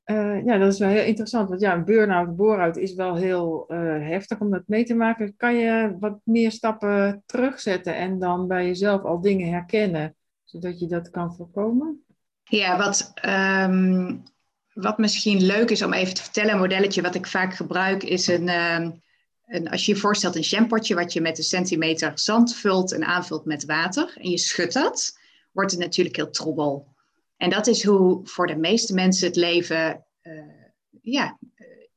Uh, 0.04 0.44
ja, 0.44 0.58
dat 0.58 0.72
is 0.72 0.78
wel 0.78 0.88
heel 0.88 1.04
interessant. 1.04 1.48
Want 1.48 1.60
ja, 1.60 1.74
een 1.74 1.84
burn-out, 1.84 2.36
bore-out 2.36 2.76
is 2.76 2.94
wel 2.94 3.14
heel 3.14 3.64
uh, 3.68 3.78
heftig 4.08 4.40
om 4.40 4.50
dat 4.50 4.62
mee 4.66 4.84
te 4.84 4.94
maken. 4.94 5.36
Kan 5.36 5.54
je 5.54 5.96
wat 6.00 6.18
meer 6.24 6.50
stappen 6.50 7.22
terugzetten 7.26 7.94
en 7.94 8.18
dan 8.18 8.46
bij 8.46 8.66
jezelf 8.66 9.02
al 9.02 9.20
dingen 9.20 9.48
herkennen, 9.48 10.16
zodat 10.44 10.80
je 10.80 10.86
dat 10.86 11.10
kan 11.10 11.34
voorkomen? 11.34 12.04
Ja, 12.42 12.78
wat, 12.78 13.12
um, 13.26 14.22
wat 14.74 14.98
misschien 14.98 15.42
leuk 15.42 15.70
is 15.70 15.82
om 15.82 15.92
even 15.92 16.14
te 16.14 16.22
vertellen, 16.22 16.52
een 16.52 16.58
modelletje 16.58 17.02
wat 17.02 17.14
ik 17.14 17.26
vaak 17.26 17.54
gebruik, 17.54 18.02
is 18.02 18.26
een, 18.26 18.48
um, 18.48 19.02
een 19.46 19.68
als 19.68 19.86
je 19.86 19.94
je 19.94 20.00
voorstelt 20.00 20.36
een 20.36 20.42
jampotje 20.42 20.94
wat 20.94 21.12
je 21.12 21.20
met 21.20 21.38
een 21.38 21.44
centimeter 21.44 22.12
zand 22.14 22.54
vult 22.54 22.92
en 22.92 23.04
aanvult 23.04 23.44
met 23.44 23.64
water 23.64 24.12
en 24.16 24.30
je 24.30 24.38
schudt 24.38 24.72
dat, 24.72 25.18
wordt 25.52 25.70
het 25.70 25.80
natuurlijk 25.80 26.16
heel 26.16 26.30
troebel. 26.30 26.90
En 27.36 27.50
dat 27.50 27.66
is 27.66 27.84
hoe 27.84 28.20
voor 28.24 28.46
de 28.46 28.56
meeste 28.56 28.94
mensen 28.94 29.26
het 29.26 29.36
leven 29.36 30.04
uh, 30.22 30.32
ja, 31.02 31.38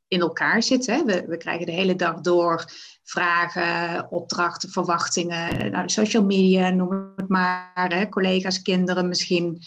in 0.07 0.19
elkaar 0.19 0.63
zit. 0.63 0.85
Hè? 0.85 1.03
We, 1.03 1.25
we, 1.27 1.37
krijgen 1.37 1.65
de 1.65 1.71
hele 1.71 1.95
dag 1.95 2.21
door 2.21 2.65
vragen, 3.03 4.11
opdrachten, 4.11 4.69
verwachtingen. 4.69 5.71
Nou, 5.71 5.89
social 5.89 6.23
media, 6.23 6.69
noem 6.69 7.13
het 7.15 7.29
maar. 7.29 7.91
Hè? 7.93 8.09
Collega's, 8.09 8.61
kinderen 8.61 9.07
misschien, 9.07 9.61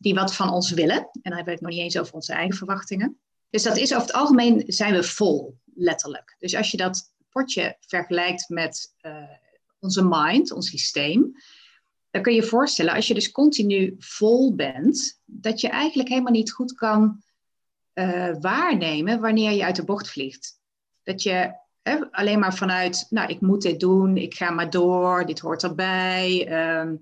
die 0.00 0.14
wat 0.14 0.34
van 0.34 0.50
ons 0.50 0.70
willen. 0.70 0.96
En 0.96 1.10
dan 1.22 1.32
hebben 1.32 1.44
we 1.44 1.50
het 1.50 1.60
nog 1.60 1.70
niet 1.70 1.80
eens 1.80 1.98
over 1.98 2.14
onze 2.14 2.32
eigen 2.32 2.56
verwachtingen. 2.56 3.18
Dus 3.50 3.62
dat 3.62 3.76
is 3.76 3.94
over 3.94 4.06
het 4.06 4.16
algemeen 4.16 4.62
zijn 4.66 4.94
we 4.94 5.02
vol, 5.02 5.58
letterlijk. 5.74 6.36
Dus 6.38 6.54
als 6.54 6.70
je 6.70 6.76
dat 6.76 7.12
potje 7.30 7.76
vergelijkt 7.80 8.48
met 8.48 8.94
uh, 9.02 9.22
onze 9.78 10.04
mind, 10.04 10.52
ons 10.52 10.68
systeem, 10.68 11.32
dan 12.10 12.22
kun 12.22 12.34
je 12.34 12.40
je 12.40 12.46
voorstellen, 12.46 12.94
als 12.94 13.06
je 13.06 13.14
dus 13.14 13.30
continu 13.30 13.94
vol 13.98 14.54
bent, 14.54 15.20
dat 15.24 15.60
je 15.60 15.68
eigenlijk 15.68 16.08
helemaal 16.08 16.32
niet 16.32 16.52
goed 16.52 16.74
kan 16.74 17.22
uh, 17.94 18.34
waarnemen 18.40 19.20
wanneer 19.20 19.52
je 19.52 19.64
uit 19.64 19.76
de 19.76 19.84
bocht 19.84 20.10
vliegt. 20.10 20.58
Dat 21.02 21.22
je 21.22 21.58
alleen 22.10 22.38
maar 22.38 22.54
vanuit, 22.54 23.06
nou, 23.08 23.28
ik 23.28 23.40
moet 23.40 23.62
dit 23.62 23.80
doen, 23.80 24.16
ik 24.16 24.34
ga 24.34 24.50
maar 24.50 24.70
door, 24.70 25.26
dit 25.26 25.38
hoort 25.38 25.62
erbij. 25.62 26.48
Um, 26.80 27.00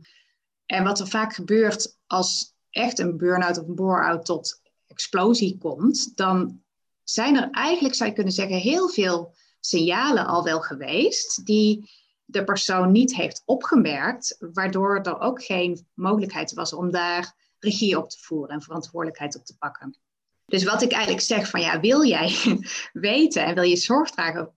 en 0.66 0.84
wat 0.84 1.00
er 1.00 1.08
vaak 1.08 1.34
gebeurt 1.34 1.96
als 2.06 2.56
echt 2.70 2.98
een 2.98 3.16
burn-out 3.16 3.58
of 3.58 3.68
een 3.68 3.74
bore-out 3.74 4.24
tot 4.24 4.60
explosie 4.86 5.58
komt, 5.58 6.16
dan 6.16 6.62
zijn 7.02 7.36
er 7.36 7.50
eigenlijk, 7.50 7.94
zou 7.94 8.08
je 8.08 8.14
kunnen 8.14 8.32
zeggen, 8.32 8.56
heel 8.56 8.88
veel 8.88 9.34
signalen 9.60 10.26
al 10.26 10.44
wel 10.44 10.60
geweest 10.60 11.46
die 11.46 11.90
de 12.24 12.44
persoon 12.44 12.92
niet 12.92 13.14
heeft 13.14 13.42
opgemerkt, 13.44 14.36
waardoor 14.52 15.00
er 15.02 15.20
ook 15.20 15.44
geen 15.44 15.86
mogelijkheid 15.94 16.52
was 16.52 16.72
om 16.72 16.90
daar 16.90 17.34
regie 17.58 17.98
op 17.98 18.10
te 18.10 18.18
voeren 18.20 18.54
en 18.54 18.62
verantwoordelijkheid 18.62 19.36
op 19.36 19.44
te 19.44 19.56
pakken. 19.58 19.98
Dus 20.46 20.64
wat 20.64 20.82
ik 20.82 20.92
eigenlijk 20.92 21.22
zeg 21.22 21.50
van 21.50 21.60
ja, 21.60 21.80
wil 21.80 22.04
jij 22.04 22.58
weten 22.92 23.44
en 23.44 23.54
wil 23.54 23.62
je 23.62 23.76
zorg 23.76 24.10
dragen 24.10 24.54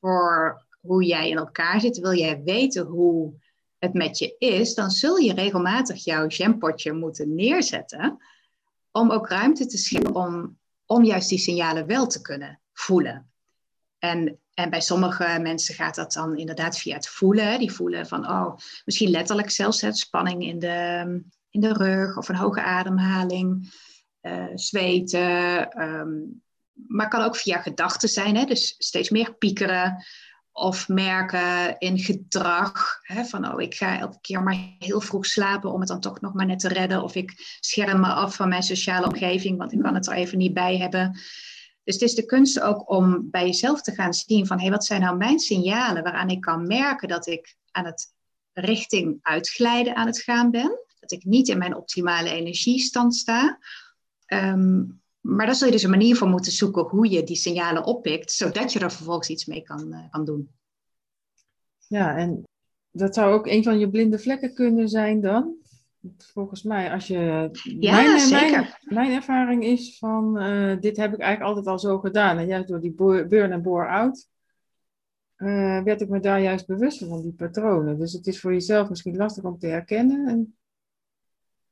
voor 0.00 0.64
hoe 0.80 1.04
jij 1.04 1.28
in 1.28 1.36
elkaar 1.36 1.80
zit, 1.80 1.98
wil 1.98 2.14
jij 2.14 2.42
weten 2.42 2.86
hoe 2.86 3.34
het 3.78 3.94
met 3.94 4.18
je 4.18 4.36
is, 4.38 4.74
dan 4.74 4.90
zul 4.90 5.16
je 5.16 5.34
regelmatig 5.34 6.04
jouw 6.04 6.26
jampotje 6.26 6.92
moeten 6.92 7.34
neerzetten 7.34 8.18
om 8.92 9.10
ook 9.10 9.28
ruimte 9.28 9.66
te 9.66 9.78
scheppen 9.78 10.14
om, 10.14 10.58
om 10.86 11.04
juist 11.04 11.28
die 11.28 11.38
signalen 11.38 11.86
wel 11.86 12.06
te 12.06 12.20
kunnen 12.20 12.60
voelen. 12.72 13.30
En 13.98 14.40
en 14.56 14.70
bij 14.70 14.80
sommige 14.80 15.38
mensen 15.40 15.74
gaat 15.74 15.94
dat 15.94 16.12
dan 16.12 16.36
inderdaad 16.36 16.78
via 16.78 16.94
het 16.94 17.08
voelen. 17.08 17.58
Die 17.58 17.72
voelen 17.72 18.06
van, 18.06 18.28
oh, 18.28 18.56
misschien 18.84 19.10
letterlijk 19.10 19.50
zelfs 19.50 19.80
het 19.80 19.98
spanning 19.98 20.42
in 20.42 20.58
de, 20.58 21.04
in 21.50 21.60
de 21.60 21.72
rug 21.72 22.16
of 22.16 22.28
een 22.28 22.36
hoge 22.36 22.62
ademhaling, 22.62 23.74
uh, 24.22 24.46
zweten. 24.54 25.82
Um, 25.82 26.42
maar 26.72 27.08
kan 27.08 27.22
ook 27.22 27.36
via 27.36 27.58
gedachten 27.58 28.08
zijn, 28.08 28.36
hè? 28.36 28.44
dus 28.44 28.74
steeds 28.78 29.10
meer 29.10 29.34
piekeren 29.34 30.04
of 30.56 30.88
merken 30.88 31.78
in 31.78 31.98
gedrag. 31.98 32.98
Hè? 33.02 33.24
Van, 33.24 33.52
oh, 33.52 33.60
ik 33.60 33.74
ga 33.74 33.98
elke 33.98 34.18
keer 34.20 34.42
maar 34.42 34.74
heel 34.78 35.00
vroeg 35.00 35.26
slapen 35.26 35.72
om 35.72 35.80
het 35.80 35.88
dan 35.88 36.00
toch 36.00 36.20
nog 36.20 36.34
maar 36.34 36.46
net 36.46 36.58
te 36.58 36.68
redden. 36.68 37.02
Of 37.02 37.14
ik 37.14 37.58
scherm 37.60 38.00
me 38.00 38.06
af 38.06 38.34
van 38.34 38.48
mijn 38.48 38.62
sociale 38.62 39.06
omgeving, 39.06 39.58
want 39.58 39.72
ik 39.72 39.80
kan 39.80 39.94
het 39.94 40.06
er 40.06 40.12
even 40.12 40.38
niet 40.38 40.54
bij 40.54 40.76
hebben. 40.76 41.12
Dus 41.84 41.94
het 41.94 42.02
is 42.02 42.14
de 42.14 42.26
kunst 42.26 42.60
ook 42.60 42.90
om 42.90 43.30
bij 43.30 43.46
jezelf 43.46 43.82
te 43.82 43.94
gaan 43.94 44.14
zien 44.14 44.46
van 44.46 44.56
hé, 44.56 44.62
hey, 44.62 44.72
wat 44.72 44.84
zijn 44.84 45.00
nou 45.00 45.16
mijn 45.16 45.38
signalen 45.38 46.02
waaraan 46.02 46.28
ik 46.28 46.40
kan 46.40 46.66
merken 46.66 47.08
dat 47.08 47.26
ik 47.26 47.56
aan 47.70 47.84
het 47.84 48.14
richting 48.52 49.18
uitglijden 49.22 49.96
aan 49.96 50.06
het 50.06 50.20
gaan 50.20 50.50
ben. 50.50 50.78
Dat 51.00 51.12
ik 51.12 51.24
niet 51.24 51.48
in 51.48 51.58
mijn 51.58 51.76
optimale 51.76 52.30
energiestand 52.30 53.14
sta. 53.14 53.58
Um, 54.26 55.02
maar 55.26 55.46
daar 55.46 55.54
zul 55.54 55.66
je 55.66 55.72
dus 55.72 55.82
een 55.82 55.90
manier 55.90 56.16
voor 56.16 56.28
moeten 56.28 56.52
zoeken 56.52 56.82
hoe 56.82 57.10
je 57.10 57.22
die 57.22 57.36
signalen 57.36 57.84
oppikt, 57.84 58.32
zodat 58.32 58.72
je 58.72 58.78
er 58.78 58.92
vervolgens 58.92 59.28
iets 59.28 59.46
mee 59.46 59.62
kan, 59.62 59.92
uh, 59.92 60.10
kan 60.10 60.24
doen. 60.24 60.50
Ja, 61.88 62.16
en 62.16 62.42
dat 62.90 63.14
zou 63.14 63.34
ook 63.34 63.46
een 63.46 63.62
van 63.62 63.78
je 63.78 63.90
blinde 63.90 64.18
vlekken 64.18 64.54
kunnen 64.54 64.88
zijn 64.88 65.20
dan? 65.20 65.54
volgens 66.16 66.62
mij, 66.62 66.92
als 66.92 67.06
je. 67.06 67.50
Ja, 67.80 68.02
mijn. 68.02 68.30
Mijn, 68.30 68.74
mijn 68.80 69.12
ervaring 69.12 69.64
is 69.64 69.98
van: 69.98 70.42
uh, 70.42 70.80
dit 70.80 70.96
heb 70.96 71.12
ik 71.12 71.20
eigenlijk 71.20 71.40
altijd 71.42 71.66
al 71.66 71.78
zo 71.78 71.98
gedaan. 71.98 72.38
En 72.38 72.46
juist 72.46 72.68
door 72.68 72.80
die 72.80 72.94
burn 73.28 73.52
en 73.52 73.62
bore-out. 73.62 74.28
Uh, 75.36 75.82
werd 75.82 76.00
ik 76.00 76.08
me 76.08 76.20
daar 76.20 76.40
juist 76.40 76.66
bewust 76.66 76.98
van, 76.98 77.22
die 77.22 77.32
patronen. 77.32 77.98
Dus 77.98 78.12
het 78.12 78.26
is 78.26 78.40
voor 78.40 78.52
jezelf 78.52 78.88
misschien 78.88 79.16
lastig 79.16 79.44
om 79.44 79.58
te 79.58 79.66
herkennen. 79.66 80.28
En, 80.28 80.55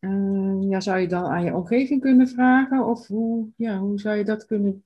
uh, 0.04 0.70
ja, 0.70 0.80
zou 0.80 0.98
je 0.98 1.08
dan 1.08 1.24
aan 1.24 1.44
je 1.44 1.54
omgeving 1.54 2.00
kunnen 2.00 2.28
vragen? 2.28 2.86
Of 2.86 3.06
hoe, 3.06 3.48
ja, 3.56 3.78
hoe 3.78 4.00
zou 4.00 4.16
je 4.16 4.24
dat 4.24 4.46
kunnen 4.46 4.84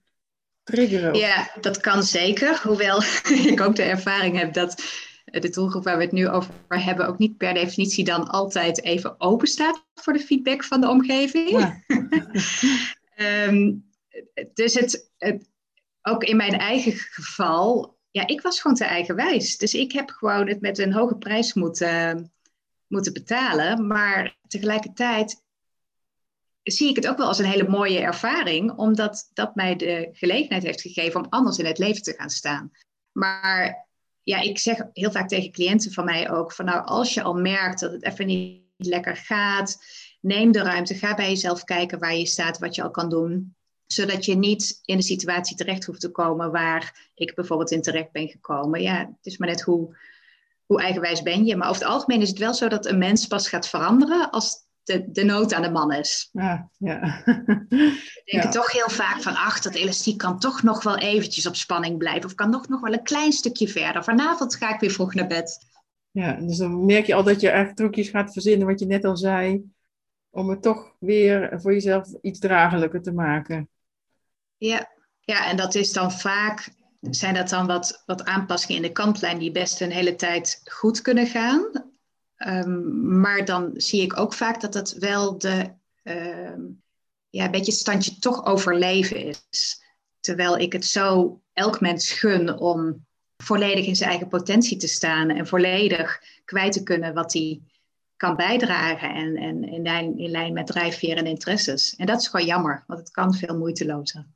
triggeren? 0.63 1.15
Ja, 1.15 1.51
dat 1.61 1.81
kan 1.81 2.03
zeker. 2.03 2.61
Hoewel 2.63 3.03
ik 3.53 3.61
ook 3.61 3.77
de 3.77 3.83
ervaring 3.83 4.39
heb 4.39 4.53
dat 4.53 4.83
de 5.25 5.49
doelgroep 5.49 5.85
waar 5.85 5.97
we 5.97 6.03
het 6.03 6.13
nu 6.13 6.29
over 6.29 6.51
hebben 6.69 7.07
ook 7.07 7.19
niet 7.19 7.37
per 7.37 7.55
definitie 7.55 8.05
dan 8.05 8.29
altijd 8.29 8.83
even 8.83 9.21
open 9.21 9.49
staat 9.49 9.85
voor 9.95 10.13
de 10.13 10.19
feedback 10.19 10.65
van 10.65 10.81
de 10.81 10.89
omgeving. 10.89 11.51
Ja. 11.51 11.83
um, 13.47 13.85
dus 14.55 14.75
het, 14.75 15.11
het, 15.19 15.51
ook 16.03 16.25
in 16.25 16.37
mijn 16.37 16.59
eigen 16.59 16.93
geval, 16.93 17.99
ja, 18.11 18.27
ik 18.27 18.41
was 18.41 18.61
gewoon 18.61 18.77
te 18.77 18.85
eigenwijs. 18.85 19.57
Dus 19.57 19.75
ik 19.75 19.93
heb 19.93 20.11
gewoon 20.11 20.49
het 20.49 20.61
met 20.61 20.79
een 20.79 20.93
hoge 20.93 21.17
prijs 21.17 21.55
moeten, 21.55 22.33
moeten 22.89 23.13
betalen. 23.13 23.87
Maar 23.87 24.37
tegelijkertijd 24.49 25.43
zie 26.63 26.89
ik 26.89 26.97
het 26.97 27.09
ook 27.09 27.17
wel 27.17 27.27
als 27.27 27.39
een 27.39 27.45
hele 27.45 27.69
mooie 27.69 27.99
ervaring, 27.99 28.73
omdat 28.73 29.31
dat 29.33 29.55
mij 29.55 29.77
de 29.77 30.09
gelegenheid 30.13 30.63
heeft 30.63 30.81
gegeven 30.81 31.21
om 31.21 31.27
anders 31.29 31.59
in 31.59 31.67
het 31.67 31.79
leven 31.79 32.03
te 32.03 32.15
gaan 32.17 32.31
staan. 32.31 32.71
Maar 33.13 33.89
ja, 34.23 34.41
ik 34.41 34.59
zeg 34.59 34.83
heel 34.93 35.11
vaak 35.11 35.29
tegen 35.29 35.53
cliënten 35.53 35.93
van 35.93 36.05
mij 36.05 36.31
ook: 36.31 36.53
van 36.53 36.65
nou, 36.65 36.85
als 36.85 37.15
je 37.15 37.23
al 37.23 37.35
merkt 37.35 37.81
dat 37.81 37.93
het 37.93 38.05
even 38.05 38.27
niet 38.27 38.63
lekker 38.77 39.17
gaat, 39.17 39.77
neem 40.21 40.53
de 40.53 40.63
ruimte, 40.63 40.95
ga 40.95 41.15
bij 41.15 41.29
jezelf 41.29 41.65
kijken 41.65 41.99
waar 41.99 42.17
je 42.17 42.27
staat, 42.27 42.59
wat 42.59 42.75
je 42.75 42.83
al 42.83 42.91
kan 42.91 43.09
doen 43.09 43.57
zodat 43.89 44.25
je 44.25 44.37
niet 44.37 44.81
in 44.85 44.97
de 44.97 45.03
situatie 45.03 45.57
terecht 45.57 45.85
hoeft 45.85 46.01
te 46.01 46.11
komen 46.11 46.51
waar 46.51 47.11
ik 47.15 47.35
bijvoorbeeld 47.35 47.71
in 47.71 47.83
terecht 47.83 48.13
ben 48.13 48.29
gekomen. 48.29 48.83
Ja, 48.83 48.99
het 48.99 49.27
is 49.27 49.37
maar 49.37 49.49
net 49.49 49.63
hoe, 49.63 49.97
hoe 50.69 50.81
eigenwijs 50.81 51.23
ben 51.23 51.45
je. 51.45 51.57
Maar 51.57 51.69
over 51.69 51.83
het 51.83 51.91
algemeen 51.91 52.21
is 52.21 52.29
het 52.29 52.39
wel 52.39 52.55
zo 52.55 52.69
dat 52.69 52.87
een 52.87 52.99
mens 52.99 53.27
pas 53.27 53.49
gaat 53.49 53.69
veranderen 53.69 54.31
als 54.31 54.67
de, 54.83 55.11
de 55.11 55.25
nood 55.25 55.55
aan 55.55 55.63
de 55.63 55.71
man 55.71 55.93
is. 55.93 56.29
Ja, 56.33 56.71
ja. 56.79 57.23
We 57.25 58.23
denken 58.25 58.51
toch 58.51 58.73
heel 58.73 58.89
vaak 58.89 59.23
van, 59.23 59.35
ach, 59.35 59.61
dat 59.61 59.75
elastiek 59.75 60.19
kan 60.19 60.39
toch 60.39 60.63
nog 60.63 60.83
wel 60.83 60.99
eventjes 60.99 61.47
op 61.47 61.57
spanning 61.57 61.99
blijven. 61.99 62.25
Of 62.25 62.35
kan 62.35 62.51
nog, 62.51 62.69
nog 62.69 62.81
wel 62.81 62.93
een 62.93 63.03
klein 63.03 63.33
stukje 63.33 63.69
verder. 63.69 64.05
Vanavond 64.05 64.55
ga 64.57 64.75
ik 64.75 64.81
weer 64.81 64.91
vroeg 64.91 65.15
naar 65.15 65.27
bed. 65.27 65.67
Ja, 66.11 66.33
dus 66.33 66.57
dan 66.57 66.85
merk 66.85 67.07
je 67.07 67.15
al 67.15 67.23
dat 67.23 67.41
je 67.41 67.51
echt 67.51 67.77
trucjes 67.77 68.09
gaat 68.09 68.33
verzinnen, 68.33 68.67
wat 68.67 68.81
je 68.81 68.87
net 68.87 69.05
al 69.05 69.17
zei. 69.17 69.63
Om 70.31 70.49
het 70.49 70.63
toch 70.63 70.95
weer 70.99 71.61
voor 71.61 71.73
jezelf 71.73 72.09
iets 72.21 72.39
draaglijker 72.39 73.03
te 73.03 73.13
maken. 73.13 73.69
Ja, 74.57 74.91
ja 75.21 75.47
en 75.51 75.57
dat 75.57 75.75
is 75.75 75.93
dan 75.93 76.13
vaak 76.13 76.77
zijn 77.01 77.35
dat 77.35 77.49
dan 77.49 77.67
wat, 77.67 78.03
wat 78.07 78.25
aanpassingen 78.25 78.77
in 78.77 78.89
de 78.89 78.93
kantlijn 78.93 79.39
die 79.39 79.53
best 79.53 79.81
een 79.81 79.91
hele 79.91 80.15
tijd 80.15 80.61
goed 80.65 81.03
kunnen 81.03 81.27
gaan. 81.27 81.91
Ehm, 82.37 83.21
maar 83.21 83.45
dan 83.45 83.71
zie 83.75 84.03
ik 84.03 84.19
ook 84.19 84.35
vaak 84.35 84.61
dat 84.61 84.75
het 84.75 84.93
wel 84.99 85.39
de, 85.39 85.73
ehm, 86.03 86.61
ja, 87.29 87.45
een 87.45 87.51
beetje 87.51 87.73
standje 87.73 88.19
toch 88.19 88.47
overleven 88.47 89.25
is. 89.25 89.83
Terwijl 90.21 90.59
ik 90.59 90.73
het 90.73 90.85
zo 90.85 91.41
elk 91.53 91.81
mens 91.81 92.13
gun 92.13 92.59
om 92.59 93.07
volledig 93.37 93.87
in 93.87 93.97
zijn 93.97 94.11
eigen 94.11 94.29
potentie 94.29 94.77
te 94.77 94.89
staan 94.89 95.31
en 95.31 95.47
volledig 95.47 96.23
kwijt 96.45 96.73
te 96.73 96.83
kunnen 96.83 97.15
wat 97.15 97.33
hij 97.33 97.61
kan 98.17 98.37
bijdragen 98.37 99.15
en, 99.15 99.37
en 99.37 99.65
in, 99.65 99.83
lijn, 99.83 100.19
in 100.19 100.31
lijn 100.31 100.53
met 100.53 100.67
drijfveer 100.67 101.17
en 101.17 101.27
interesses. 101.27 101.97
En 101.97 102.07
dat 102.07 102.21
is 102.21 102.29
gewoon 102.29 102.47
jammer, 102.47 102.85
want 102.87 103.01
het 103.01 103.11
kan 103.11 103.35
veel 103.35 103.59
moeitelozer. 103.59 104.27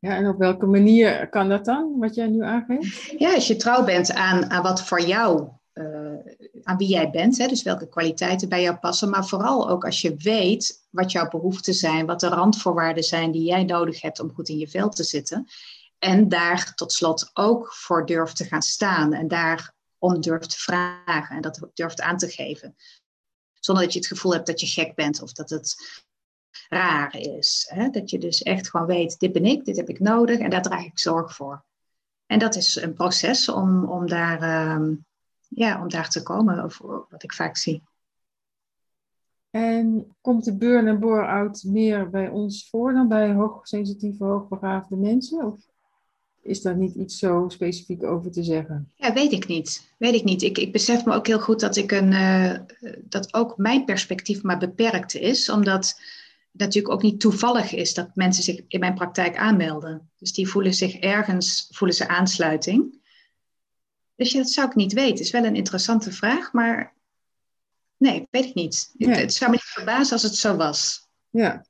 Ja, 0.00 0.16
en 0.16 0.28
op 0.28 0.38
welke 0.38 0.66
manier 0.66 1.28
kan 1.28 1.48
dat 1.48 1.64
dan, 1.64 1.98
wat 1.98 2.14
jij 2.14 2.26
nu 2.26 2.42
aangeeft? 2.42 3.14
Ja, 3.18 3.34
als 3.34 3.46
je 3.46 3.56
trouw 3.56 3.84
bent 3.84 4.12
aan, 4.12 4.50
aan 4.50 4.62
wat 4.62 4.82
voor 4.82 5.00
jou, 5.00 5.48
uh, 5.74 6.18
aan 6.62 6.76
wie 6.76 6.88
jij 6.88 7.10
bent, 7.10 7.38
hè, 7.38 7.46
dus 7.46 7.62
welke 7.62 7.88
kwaliteiten 7.88 8.48
bij 8.48 8.62
jou 8.62 8.76
passen, 8.76 9.10
maar 9.10 9.26
vooral 9.26 9.68
ook 9.68 9.84
als 9.84 10.00
je 10.00 10.16
weet 10.16 10.86
wat 10.90 11.12
jouw 11.12 11.28
behoeften 11.28 11.74
zijn, 11.74 12.06
wat 12.06 12.20
de 12.20 12.28
randvoorwaarden 12.28 13.04
zijn 13.04 13.30
die 13.30 13.44
jij 13.44 13.64
nodig 13.64 14.00
hebt 14.00 14.20
om 14.20 14.34
goed 14.34 14.48
in 14.48 14.58
je 14.58 14.68
vel 14.68 14.88
te 14.88 15.04
zitten. 15.04 15.46
En 15.98 16.28
daar 16.28 16.74
tot 16.74 16.92
slot 16.92 17.30
ook 17.32 17.74
voor 17.74 18.06
durft 18.06 18.36
te 18.36 18.44
gaan 18.44 18.62
staan 18.62 19.12
en 19.12 19.28
daar 19.28 19.74
om 19.98 20.20
durft 20.20 20.50
te 20.50 20.58
vragen 20.58 21.36
en 21.36 21.42
dat 21.42 21.68
durft 21.74 22.00
aan 22.00 22.16
te 22.16 22.28
geven. 22.28 22.76
Zonder 23.60 23.84
dat 23.84 23.92
je 23.92 23.98
het 23.98 24.08
gevoel 24.08 24.32
hebt 24.32 24.46
dat 24.46 24.60
je 24.60 24.66
gek 24.66 24.94
bent 24.94 25.22
of 25.22 25.32
dat 25.32 25.50
het 25.50 25.76
raar 26.68 27.16
is. 27.16 27.70
Hè? 27.74 27.90
Dat 27.90 28.10
je 28.10 28.18
dus 28.18 28.42
echt 28.42 28.70
gewoon 28.70 28.86
weet, 28.86 29.18
dit 29.18 29.32
ben 29.32 29.44
ik, 29.44 29.64
dit 29.64 29.76
heb 29.76 29.88
ik 29.88 30.00
nodig 30.00 30.38
en 30.38 30.50
daar 30.50 30.62
draag 30.62 30.84
ik 30.84 30.98
zorg 30.98 31.34
voor. 31.34 31.64
En 32.26 32.38
dat 32.38 32.56
is 32.56 32.76
een 32.76 32.94
proces 32.94 33.48
om, 33.48 33.84
om, 33.84 34.06
daar, 34.06 34.42
uh, 34.42 34.96
ja, 35.48 35.82
om 35.82 35.88
daar 35.88 36.08
te 36.08 36.22
komen, 36.22 36.64
of, 36.64 36.78
wat 37.08 37.22
ik 37.22 37.32
vaak 37.32 37.56
zie. 37.56 37.82
En 39.50 40.14
komt 40.20 40.44
de 40.44 40.56
burn- 40.56 40.86
en 40.86 41.00
bore-out 41.00 41.64
meer 41.64 42.10
bij 42.10 42.28
ons 42.28 42.68
voor 42.70 42.92
dan 42.92 43.08
bij 43.08 43.32
hoogsensitieve, 43.32 44.24
hoogbegaafde 44.24 44.96
mensen? 44.96 45.44
Of 45.44 45.60
is 46.42 46.62
daar 46.62 46.76
niet 46.76 46.94
iets 46.94 47.18
zo 47.18 47.48
specifiek 47.48 48.02
over 48.02 48.30
te 48.30 48.42
zeggen? 48.42 48.92
Ja, 48.94 49.12
weet 49.12 49.32
ik 49.32 49.46
niet. 49.46 49.92
Weet 49.98 50.14
ik 50.14 50.24
niet. 50.24 50.42
Ik, 50.42 50.58
ik 50.58 50.72
besef 50.72 51.04
me 51.04 51.14
ook 51.14 51.26
heel 51.26 51.40
goed 51.40 51.60
dat 51.60 51.76
ik 51.76 51.92
een 51.92 52.12
uh, 52.12 52.58
dat 53.00 53.34
ook 53.34 53.56
mijn 53.56 53.84
perspectief 53.84 54.42
maar 54.42 54.58
beperkt 54.58 55.14
is, 55.14 55.50
omdat 55.50 56.00
natuurlijk 56.58 56.94
ook 56.94 57.02
niet 57.02 57.20
toevallig 57.20 57.74
is 57.74 57.94
dat 57.94 58.10
mensen 58.14 58.42
zich 58.42 58.64
in 58.68 58.80
mijn 58.80 58.94
praktijk 58.94 59.36
aanmelden. 59.36 60.10
Dus 60.16 60.32
die 60.32 60.48
voelen 60.48 60.74
zich 60.74 60.96
ergens, 60.96 61.68
voelen 61.70 61.96
ze 61.96 62.08
aansluiting. 62.08 63.00
Dus 64.14 64.32
ja, 64.32 64.38
dat 64.38 64.50
zou 64.50 64.68
ik 64.68 64.74
niet 64.74 64.92
weten. 64.92 65.24
Is 65.24 65.30
wel 65.30 65.44
een 65.44 65.56
interessante 65.56 66.12
vraag, 66.12 66.52
maar 66.52 66.94
nee, 67.96 68.26
weet 68.30 68.44
ik 68.44 68.54
niet. 68.54 68.94
Het, 68.96 69.16
het 69.16 69.32
zou 69.32 69.50
me 69.50 69.56
niet 69.56 69.66
verbazen 69.66 70.12
als 70.12 70.22
het 70.22 70.36
zo 70.36 70.56
was. 70.56 71.08
Ja, 71.30 71.66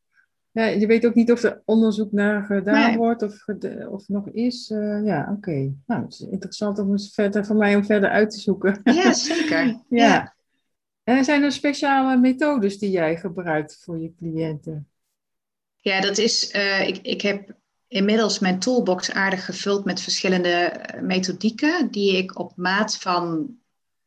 ja, 0.50 0.64
je 0.64 0.86
weet 0.86 1.06
ook 1.06 1.14
niet 1.14 1.32
of 1.32 1.42
er 1.42 1.62
onderzoek 1.64 2.12
naar 2.12 2.42
gedaan 2.42 2.96
wordt 2.96 3.22
of, 3.22 3.44
of 3.88 4.08
nog 4.08 4.28
is. 4.28 4.70
Uh, 4.70 5.04
ja, 5.04 5.32
oké. 5.36 5.72
Nou, 5.86 6.02
het 6.02 6.12
is 6.12 6.20
interessant 6.20 6.78
om 6.78 6.90
eens 6.90 7.14
verder, 7.14 7.46
voor 7.46 7.56
mij 7.56 7.76
om 7.76 7.84
verder 7.84 8.10
uit 8.10 8.30
te 8.30 8.40
zoeken. 8.40 8.80
Ja, 8.84 9.12
zeker. 9.12 9.66
ja. 9.88 10.06
ja. 10.06 10.34
En 11.08 11.24
zijn 11.24 11.42
er 11.42 11.52
speciale 11.52 12.16
methodes 12.16 12.78
die 12.78 12.90
jij 12.90 13.16
gebruikt 13.16 13.78
voor 13.82 13.98
je 13.98 14.14
cliënten? 14.18 14.88
Ja, 15.76 16.00
dat 16.00 16.18
is. 16.18 16.54
Uh, 16.54 16.88
ik, 16.88 16.98
ik 16.98 17.20
heb 17.22 17.56
inmiddels 17.86 18.38
mijn 18.38 18.58
toolbox 18.58 19.12
aardig 19.12 19.44
gevuld 19.44 19.84
met 19.84 20.00
verschillende 20.00 20.48
eh, 20.48 21.00
methodieken 21.00 21.90
die 21.90 22.16
ik 22.16 22.38
op 22.38 22.52
maat 22.56 22.98
van 22.98 23.56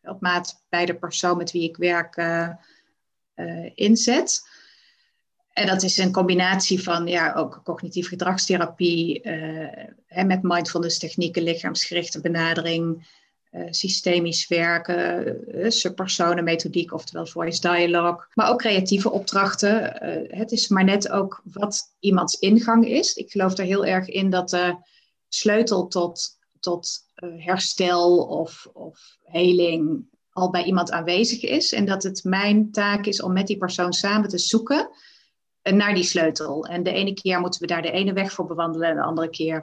op 0.01 0.21
maat 0.21 0.65
bij 0.69 0.85
de 0.85 0.95
persoon 0.95 1.37
met 1.37 1.51
wie 1.51 1.69
ik 1.69 1.77
werk 1.77 2.17
uh, 2.17 2.49
inzet. 3.75 4.41
En 5.53 5.67
dat 5.67 5.83
is 5.83 5.97
een 5.97 6.11
combinatie 6.11 6.83
van 6.83 7.07
ja, 7.07 7.33
ook 7.33 7.61
cognitieve 7.63 8.09
gedragstherapie 8.09 9.23
uh, 9.23 10.23
met 10.25 10.41
mindfulness 10.41 10.97
technieken, 10.97 11.43
lichaamsgerichte 11.43 12.21
benadering, 12.21 13.07
uh, 13.51 13.67
systemisch 13.69 14.47
werken, 14.47 15.37
uh, 15.55 15.69
subpersonenmethodiek, 15.69 16.93
oftewel 16.93 17.25
voice 17.25 17.61
dialogue, 17.61 18.25
maar 18.33 18.49
ook 18.49 18.59
creatieve 18.59 19.11
opdrachten. 19.11 19.83
het 20.29 20.51
is 20.51 20.67
maar 20.67 20.83
net 20.83 21.09
ook 21.09 21.41
wat 21.43 21.95
iemands 21.99 22.39
ingang 22.39 22.87
is. 22.87 23.13
Ik 23.13 23.31
geloof 23.31 23.57
er 23.57 23.65
heel 23.65 23.85
erg 23.85 24.07
in 24.07 24.29
dat 24.29 24.49
de 24.49 24.75
sleutel 25.27 25.87
tot, 25.87 26.37
tot 26.59 27.05
herstel 27.35 28.17
of, 28.17 28.67
of 28.73 29.17
heling 29.23 30.09
al 30.31 30.49
bij 30.49 30.63
iemand 30.63 30.91
aanwezig 30.91 31.43
is. 31.43 31.71
En 31.71 31.85
dat 31.85 32.03
het 32.03 32.23
mijn 32.23 32.71
taak 32.71 33.05
is 33.05 33.21
om 33.21 33.33
met 33.33 33.47
die 33.47 33.57
persoon 33.57 33.93
samen 33.93 34.29
te 34.29 34.37
zoeken 34.37 34.89
naar 35.63 35.93
die 35.93 36.03
sleutel. 36.03 36.65
En 36.65 36.83
de 36.83 36.91
ene 36.91 37.13
keer 37.13 37.39
moeten 37.39 37.61
we 37.61 37.67
daar 37.67 37.81
de 37.81 37.91
ene 37.91 38.13
weg 38.13 38.31
voor 38.31 38.45
bewandelen 38.45 38.89
en 38.89 38.95
de 38.95 39.01
andere 39.01 39.29
keer 39.29 39.61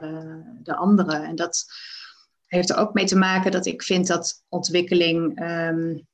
de 0.63 0.75
andere. 0.75 1.13
En 1.13 1.35
dat 1.35 1.65
heeft 2.49 2.69
er 2.69 2.77
ook 2.77 2.93
mee 2.93 3.05
te 3.05 3.17
maken 3.17 3.51
dat 3.51 3.65
ik 3.65 3.83
vind 3.83 4.07
dat 4.07 4.43
ontwikkeling, 4.49 5.41
um, 5.41 6.07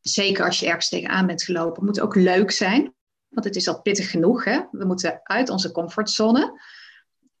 zeker 0.00 0.44
als 0.44 0.60
je 0.60 0.66
ergens 0.66 0.88
tegenaan 0.88 1.26
bent 1.26 1.42
gelopen, 1.42 1.84
moet 1.84 2.00
ook 2.00 2.14
leuk 2.14 2.50
zijn. 2.50 2.94
Want 3.28 3.46
het 3.46 3.56
is 3.56 3.68
al 3.68 3.82
pittig 3.82 4.10
genoeg. 4.10 4.44
Hè? 4.44 4.60
We 4.70 4.84
moeten 4.84 5.20
uit 5.22 5.48
onze 5.48 5.72
comfortzone. 5.72 6.60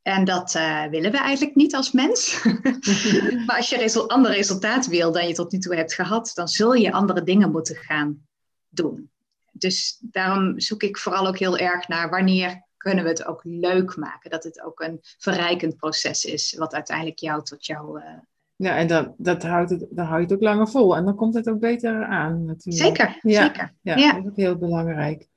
En 0.02 0.24
dat 0.24 0.54
uh, 0.54 0.84
willen 0.86 1.10
we 1.10 1.18
eigenlijk 1.18 1.56
niet 1.56 1.74
als 1.74 1.92
mens. 1.92 2.42
maar 3.46 3.56
als 3.56 3.68
je 3.68 3.82
een 3.82 4.06
ander 4.06 4.32
resultaat 4.32 4.86
wil 4.86 5.12
dan 5.12 5.28
je 5.28 5.34
tot 5.34 5.52
nu 5.52 5.58
toe 5.58 5.76
hebt 5.76 5.94
gehad, 5.94 6.30
dan 6.34 6.48
zul 6.48 6.72
je 6.72 6.92
andere 6.92 7.22
dingen 7.22 7.50
moeten 7.50 7.76
gaan 7.76 8.26
doen 8.68 9.12
dus 9.56 9.98
daarom 10.00 10.60
zoek 10.60 10.82
ik 10.82 10.98
vooral 10.98 11.26
ook 11.26 11.38
heel 11.38 11.58
erg 11.58 11.88
naar 11.88 12.10
wanneer 12.10 12.62
kunnen 12.76 13.04
we 13.04 13.10
het 13.10 13.24
ook 13.24 13.40
leuk 13.44 13.96
maken. 13.96 14.30
Dat 14.30 14.44
het 14.44 14.60
ook 14.60 14.80
een 14.80 14.98
verrijkend 15.02 15.76
proces 15.76 16.24
is, 16.24 16.54
wat 16.54 16.74
uiteindelijk 16.74 17.18
jou 17.18 17.42
tot 17.42 17.66
jou. 17.66 18.00
Uh... 18.00 18.18
Ja, 18.56 18.76
en 18.76 18.86
dat, 18.86 19.14
dat 19.16 19.42
houdt 19.42 19.70
het, 19.70 19.86
dan 19.90 20.06
hou 20.06 20.18
je 20.18 20.24
het 20.24 20.34
ook 20.34 20.42
langer 20.42 20.68
vol. 20.68 20.96
En 20.96 21.04
dan 21.04 21.14
komt 21.14 21.34
het 21.34 21.48
ook 21.48 21.60
beter 21.60 22.04
aan 22.04 22.44
natuurlijk. 22.44 22.84
Zeker, 22.84 23.18
ja, 23.22 23.42
zeker. 23.42 23.74
Ja, 23.80 23.96
ja, 23.96 24.12
dat 24.12 24.22
is 24.22 24.28
ook 24.28 24.36
heel 24.36 24.56
belangrijk. 24.56 25.28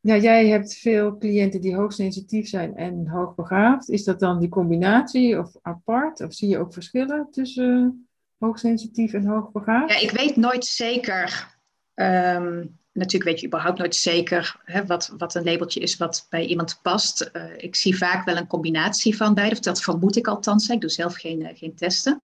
Ja, 0.00 0.16
jij 0.16 0.48
hebt 0.48 0.74
veel 0.74 1.18
cliënten 1.18 1.60
die 1.60 1.74
hoogsensitief 1.74 2.48
zijn 2.48 2.76
en 2.76 3.08
hoogbegaafd. 3.08 3.88
Is 3.88 4.04
dat 4.04 4.20
dan 4.20 4.40
die 4.40 4.48
combinatie 4.48 5.38
of 5.38 5.56
apart? 5.62 6.20
Of 6.20 6.34
zie 6.34 6.48
je 6.48 6.58
ook 6.58 6.72
verschillen 6.72 7.28
tussen 7.30 8.06
hoogsensitief 8.38 9.12
en 9.12 9.26
hoogbegaafd? 9.26 9.92
Ja, 9.92 10.00
ik 10.00 10.10
weet 10.10 10.36
nooit 10.36 10.64
zeker 10.64 11.56
um, 11.94 12.78
natuurlijk 12.94 13.30
weet 13.30 13.40
je 13.40 13.46
überhaupt 13.46 13.78
nooit 13.78 13.94
zeker 13.94 14.60
hè, 14.64 14.86
wat, 14.86 15.14
wat 15.18 15.34
een 15.34 15.44
labeltje 15.44 15.80
is 15.80 15.96
wat 15.96 16.26
bij 16.30 16.46
iemand 16.46 16.78
past. 16.82 17.30
Uh, 17.32 17.42
ik 17.56 17.74
zie 17.74 17.96
vaak 17.96 18.24
wel 18.24 18.36
een 18.36 18.46
combinatie 18.46 19.16
van 19.16 19.34
beide, 19.34 19.54
of 19.54 19.60
dat 19.60 19.82
vermoed 19.82 20.16
ik 20.16 20.26
althans. 20.26 20.68
Ik 20.68 20.80
doe 20.80 20.90
zelf 20.90 21.14
geen, 21.14 21.40
uh, 21.40 21.48
geen 21.54 21.74
testen. 21.74 22.22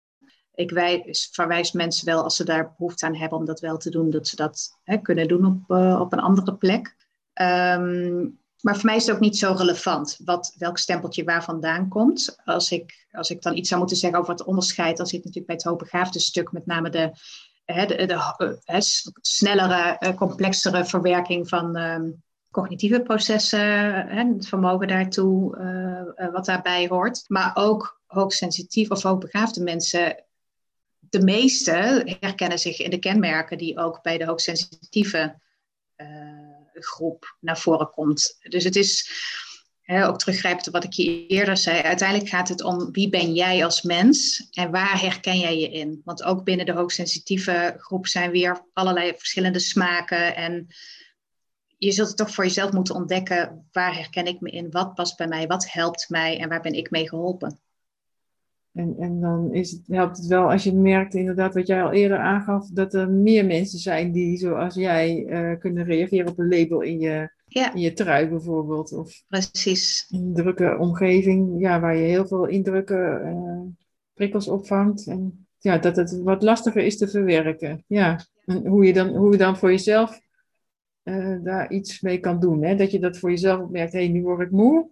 Ik 0.58 0.70
wijs, 0.70 1.28
verwijs 1.32 1.72
mensen 1.72 2.06
wel 2.06 2.22
als 2.22 2.36
ze 2.36 2.44
daar 2.44 2.74
behoefte 2.76 3.06
aan 3.06 3.16
hebben 3.16 3.38
om 3.38 3.44
dat 3.44 3.60
wel 3.60 3.76
te 3.76 3.90
doen, 3.90 4.10
dat 4.10 4.28
ze 4.28 4.36
dat 4.36 4.78
hè, 4.82 4.96
kunnen 4.96 5.28
doen 5.28 5.46
op, 5.46 5.76
uh, 5.78 6.00
op 6.00 6.12
een 6.12 6.20
andere 6.20 6.54
plek. 6.54 6.96
Um, 7.34 8.38
maar 8.60 8.74
voor 8.74 8.84
mij 8.84 8.96
is 8.96 9.06
het 9.06 9.14
ook 9.14 9.20
niet 9.20 9.38
zo 9.38 9.54
relevant 9.56 10.20
wat, 10.24 10.54
welk 10.58 10.78
stempeltje 10.78 11.24
waar 11.24 11.44
vandaan 11.44 11.88
komt. 11.88 12.38
Als 12.44 12.70
ik, 12.70 13.06
als 13.10 13.30
ik 13.30 13.42
dan 13.42 13.56
iets 13.56 13.68
zou 13.68 13.80
moeten 13.80 13.98
zeggen 13.98 14.18
over 14.18 14.32
het 14.32 14.44
onderscheid, 14.44 14.96
dan 14.96 15.06
zit 15.06 15.18
natuurlijk 15.18 15.46
bij 15.46 15.54
het 15.54 15.64
hoogbegaafde 15.64 16.20
stuk 16.20 16.52
met 16.52 16.66
name 16.66 16.90
de 16.90 17.12
de, 17.64 17.86
de, 17.86 18.58
eh, 18.64 18.80
snellere, 19.20 19.96
eh, 19.98 20.14
complexere 20.16 20.84
verwerking 20.84 21.48
van 21.48 21.76
ehm, 21.76 22.10
cognitieve 22.50 23.00
processen, 23.02 24.06
het 24.08 24.48
vermogen 24.48 24.88
daartoe, 24.88 25.56
wat 26.32 26.44
daarbij 26.44 26.88
hoort. 26.88 27.24
Maar 27.26 27.50
ook 27.54 28.00
hoogsensitief 28.06 28.90
of 28.90 29.02
hoogbegaafde 29.02 29.62
mensen, 29.62 30.24
de 31.10 31.22
meeste 31.22 32.06
herkennen 32.20 32.58
zich 32.58 32.78
in 32.78 32.90
de 32.90 32.98
kenmerken 32.98 33.58
die 33.58 33.78
ook 33.78 34.02
bij 34.02 34.18
de 34.18 34.24
hoogsensitieve 34.24 35.38
groep 36.72 37.36
naar 37.40 37.58
voren 37.58 37.90
komt. 37.90 38.38
Dus 38.42 38.64
het 38.64 38.76
is 38.76 39.10
ook 39.86 40.18
teruggrijpend 40.18 40.66
wat 40.66 40.84
ik 40.84 40.92
je 40.92 41.26
eerder 41.26 41.56
zei. 41.56 41.80
Uiteindelijk 41.80 42.28
gaat 42.28 42.48
het 42.48 42.62
om 42.62 42.92
wie 42.92 43.08
ben 43.08 43.34
jij 43.34 43.64
als 43.64 43.82
mens 43.82 44.48
en 44.50 44.70
waar 44.70 45.00
herken 45.00 45.38
jij 45.38 45.58
je 45.58 45.70
in? 45.70 46.00
Want 46.04 46.22
ook 46.22 46.44
binnen 46.44 46.66
de 46.66 46.72
hoogsensitieve 46.72 47.74
groep 47.78 48.06
zijn 48.06 48.30
weer 48.30 48.66
allerlei 48.72 49.12
verschillende 49.16 49.58
smaken. 49.58 50.36
En 50.36 50.66
je 51.78 51.92
zult 51.92 52.08
het 52.08 52.16
toch 52.16 52.30
voor 52.30 52.44
jezelf 52.44 52.72
moeten 52.72 52.94
ontdekken. 52.94 53.68
Waar 53.72 53.94
herken 53.94 54.26
ik 54.26 54.40
me 54.40 54.50
in? 54.50 54.70
Wat 54.70 54.94
past 54.94 55.16
bij 55.16 55.28
mij? 55.28 55.46
Wat 55.46 55.72
helpt 55.72 56.08
mij? 56.08 56.38
En 56.38 56.48
waar 56.48 56.62
ben 56.62 56.74
ik 56.74 56.90
mee 56.90 57.08
geholpen? 57.08 57.60
En, 58.78 58.94
en 58.98 59.20
dan 59.20 59.54
is 59.54 59.70
het, 59.70 59.82
helpt 59.86 60.16
het 60.16 60.26
wel 60.26 60.50
als 60.50 60.64
je 60.64 60.74
merkt, 60.74 61.14
inderdaad, 61.14 61.54
wat 61.54 61.66
jij 61.66 61.82
al 61.82 61.92
eerder 61.92 62.18
aangaf, 62.18 62.68
dat 62.68 62.94
er 62.94 63.10
meer 63.10 63.46
mensen 63.46 63.78
zijn 63.78 64.12
die, 64.12 64.36
zoals 64.36 64.74
jij, 64.74 65.26
uh, 65.26 65.58
kunnen 65.58 65.84
reageren 65.84 66.30
op 66.30 66.38
een 66.38 66.48
label 66.48 66.80
in 66.80 67.00
je 67.00 67.30
ja. 67.48 67.74
In 67.74 67.80
je 67.80 67.92
trui 67.92 68.28
bijvoorbeeld. 68.28 68.92
Of 68.92 69.22
Precies. 69.28 70.06
In 70.10 70.20
een 70.20 70.34
drukke 70.34 70.76
omgeving, 70.78 71.60
ja, 71.60 71.80
waar 71.80 71.96
je 71.96 72.04
heel 72.04 72.26
veel 72.26 72.46
indrukken 72.46 73.26
uh, 73.26 73.72
prikkels 74.14 74.48
opvangt. 74.48 75.06
En 75.06 75.46
ja, 75.58 75.78
dat 75.78 75.96
het 75.96 76.22
wat 76.22 76.42
lastiger 76.42 76.82
is 76.82 76.96
te 76.96 77.08
verwerken. 77.08 77.84
Ja, 77.86 78.20
en 78.44 78.66
hoe 78.66 78.84
je 78.84 78.92
dan, 78.92 79.08
hoe 79.08 79.32
je 79.32 79.38
dan 79.38 79.56
voor 79.56 79.70
jezelf 79.70 80.20
uh, 81.04 81.36
daar 81.42 81.70
iets 81.70 82.00
mee 82.00 82.18
kan 82.18 82.40
doen. 82.40 82.62
Hè? 82.62 82.76
Dat 82.76 82.90
je 82.90 82.98
dat 82.98 83.18
voor 83.18 83.30
jezelf 83.30 83.60
opmerkt, 83.60 83.92
hé, 83.92 83.98
hey, 83.98 84.08
nu 84.08 84.22
word 84.22 84.40
ik 84.40 84.50
moe. 84.50 84.90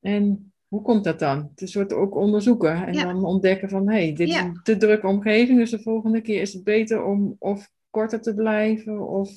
En 0.00 0.51
hoe 0.72 0.82
komt 0.82 1.04
dat 1.04 1.18
dan? 1.18 1.48
Het 1.50 1.62
is 1.62 1.72
soort 1.72 1.92
ook 1.92 2.14
onderzoeken 2.14 2.86
en 2.86 2.92
dan 2.92 3.24
ontdekken 3.24 3.68
van, 3.68 3.88
hé, 3.88 4.04
hey, 4.04 4.14
dit 4.14 4.28
is 4.28 4.34
een 4.34 4.60
te 4.62 4.76
drukke 4.76 5.06
omgeving, 5.06 5.58
dus 5.58 5.70
de 5.70 5.82
volgende 5.82 6.20
keer 6.20 6.40
is 6.40 6.52
het 6.52 6.64
beter 6.64 7.04
om 7.04 7.36
of 7.38 7.70
korter 7.90 8.20
te 8.20 8.34
blijven 8.34 9.08
of 9.08 9.30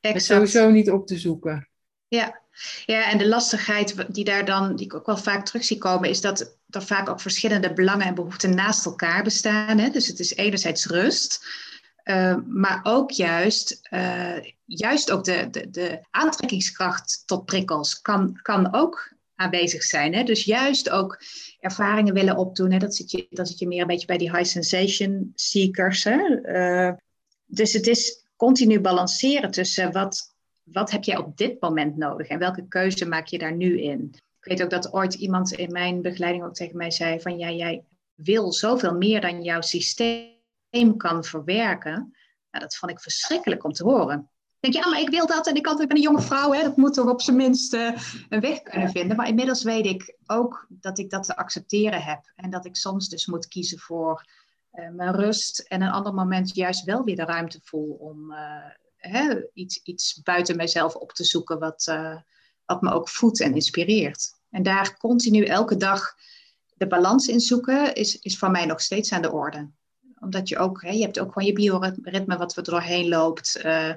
het 0.00 0.22
sowieso 0.22 0.70
niet 0.70 0.90
op 0.90 1.06
te 1.06 1.18
zoeken. 1.18 1.68
Ja. 2.08 2.40
ja, 2.86 3.10
en 3.10 3.18
de 3.18 3.28
lastigheid 3.28 4.14
die 4.14 4.24
daar 4.24 4.44
dan, 4.44 4.76
die 4.76 4.86
ik 4.86 4.94
ook 4.94 5.06
wel 5.06 5.16
vaak 5.16 5.44
terug 5.44 5.64
zie 5.64 5.78
komen, 5.78 6.08
is 6.08 6.20
dat 6.20 6.56
er 6.70 6.82
vaak 6.82 7.08
ook 7.08 7.20
verschillende 7.20 7.72
belangen 7.72 8.06
en 8.06 8.14
behoeften 8.14 8.54
naast 8.54 8.86
elkaar 8.86 9.22
bestaan. 9.22 9.78
Hè? 9.78 9.90
Dus 9.90 10.06
het 10.06 10.18
is 10.18 10.34
enerzijds 10.34 10.86
rust, 10.86 11.46
uh, 12.04 12.36
maar 12.46 12.80
ook 12.82 13.10
juist, 13.10 13.80
uh, 13.90 14.36
juist 14.64 15.10
ook 15.10 15.24
de, 15.24 15.48
de, 15.50 15.70
de 15.70 16.00
aantrekkingskracht 16.10 17.22
tot 17.26 17.44
prikkels 17.44 18.00
kan, 18.00 18.38
kan 18.42 18.74
ook 18.74 19.10
aanwezig 19.42 19.82
zijn. 19.82 20.14
Hè? 20.14 20.22
Dus 20.22 20.44
juist 20.44 20.90
ook 20.90 21.22
ervaringen 21.60 22.14
willen 22.14 22.36
opdoen. 22.36 22.72
Hè? 22.72 22.78
Dat, 22.78 22.94
zit 22.94 23.10
je, 23.10 23.26
dat 23.30 23.48
zit 23.48 23.58
je 23.58 23.66
meer 23.66 23.80
een 23.80 23.86
beetje 23.86 24.06
bij 24.06 24.18
die 24.18 24.30
high 24.36 24.50
sensation 24.50 25.32
seekers. 25.34 26.04
Hè? 26.04 26.18
Uh, 26.42 26.92
dus 27.46 27.72
het 27.72 27.86
is 27.86 28.26
continu 28.36 28.80
balanceren 28.80 29.50
tussen 29.50 29.92
wat, 29.92 30.34
wat 30.62 30.90
heb 30.90 31.04
jij 31.04 31.16
op 31.16 31.36
dit 31.36 31.60
moment 31.60 31.96
nodig 31.96 32.28
en 32.28 32.38
welke 32.38 32.68
keuze 32.68 33.06
maak 33.06 33.26
je 33.26 33.38
daar 33.38 33.56
nu 33.56 33.80
in. 33.80 34.10
Ik 34.14 34.48
weet 34.48 34.62
ook 34.62 34.70
dat 34.70 34.92
ooit 34.92 35.14
iemand 35.14 35.52
in 35.52 35.72
mijn 35.72 36.02
begeleiding 36.02 36.44
ook 36.44 36.54
tegen 36.54 36.76
mij 36.76 36.90
zei 36.90 37.20
van 37.20 37.38
ja, 37.38 37.50
jij 37.50 37.84
wil 38.14 38.52
zoveel 38.52 38.94
meer 38.94 39.20
dan 39.20 39.42
jouw 39.42 39.60
systeem 39.60 40.96
kan 40.96 41.24
verwerken. 41.24 41.92
Nou, 42.50 42.64
dat 42.64 42.76
vond 42.76 42.92
ik 42.92 43.00
verschrikkelijk 43.00 43.64
om 43.64 43.72
te 43.72 43.84
horen 43.84 44.30
denk 44.62 44.74
je, 44.74 44.80
ja, 44.80 44.88
maar 44.88 45.00
ik 45.00 45.08
wil 45.08 45.26
dat 45.26 45.46
en 45.46 45.54
ik, 45.54 45.62
kan, 45.62 45.80
ik 45.80 45.88
ben 45.88 45.96
een 45.96 46.02
jonge 46.02 46.20
vrouw, 46.20 46.52
hè, 46.52 46.62
dat 46.62 46.76
moet 46.76 46.94
toch 46.94 47.08
op 47.08 47.22
zijn 47.22 47.36
minst 47.36 47.74
uh, 47.74 47.96
een 48.28 48.40
weg 48.40 48.62
kunnen 48.62 48.90
vinden. 48.90 49.16
Maar 49.16 49.28
inmiddels 49.28 49.62
weet 49.62 49.86
ik 49.86 50.16
ook 50.26 50.66
dat 50.68 50.98
ik 50.98 51.10
dat 51.10 51.24
te 51.24 51.36
accepteren 51.36 52.02
heb 52.02 52.32
en 52.36 52.50
dat 52.50 52.64
ik 52.64 52.76
soms 52.76 53.08
dus 53.08 53.26
moet 53.26 53.48
kiezen 53.48 53.78
voor 53.78 54.26
uh, 54.72 54.88
mijn 54.90 55.14
rust 55.14 55.58
en 55.58 55.82
een 55.82 55.90
ander 55.90 56.14
moment 56.14 56.54
juist 56.54 56.84
wel 56.84 57.04
weer 57.04 57.16
de 57.16 57.24
ruimte 57.24 57.60
voel 57.62 57.96
om 58.00 58.32
uh, 58.32 58.38
hè, 58.96 59.42
iets, 59.54 59.80
iets 59.82 60.22
buiten 60.22 60.56
mezelf 60.56 60.94
op 60.94 61.12
te 61.12 61.24
zoeken 61.24 61.58
wat, 61.58 61.94
wat 62.64 62.82
me 62.82 62.92
ook 62.92 63.08
voedt 63.08 63.40
en 63.40 63.54
inspireert. 63.54 64.34
En 64.50 64.62
daar 64.62 64.96
continu 64.96 65.44
elke 65.44 65.76
dag 65.76 66.14
de 66.74 66.86
balans 66.86 67.26
in 67.26 67.40
zoeken 67.40 67.94
is, 67.94 68.18
is 68.18 68.38
voor 68.38 68.50
mij 68.50 68.66
nog 68.66 68.80
steeds 68.80 69.12
aan 69.12 69.22
de 69.22 69.32
orde 69.32 69.70
omdat 70.22 70.48
je 70.48 70.58
ook, 70.58 70.82
hè, 70.82 70.90
je 70.90 71.02
hebt 71.02 71.18
ook 71.18 71.32
gewoon 71.32 71.48
je 71.48 71.54
bioritme 71.54 72.36
wat 72.36 72.56
er 72.56 72.62
doorheen 72.62 73.08
loopt. 73.08 73.60
Uh, 73.64 73.94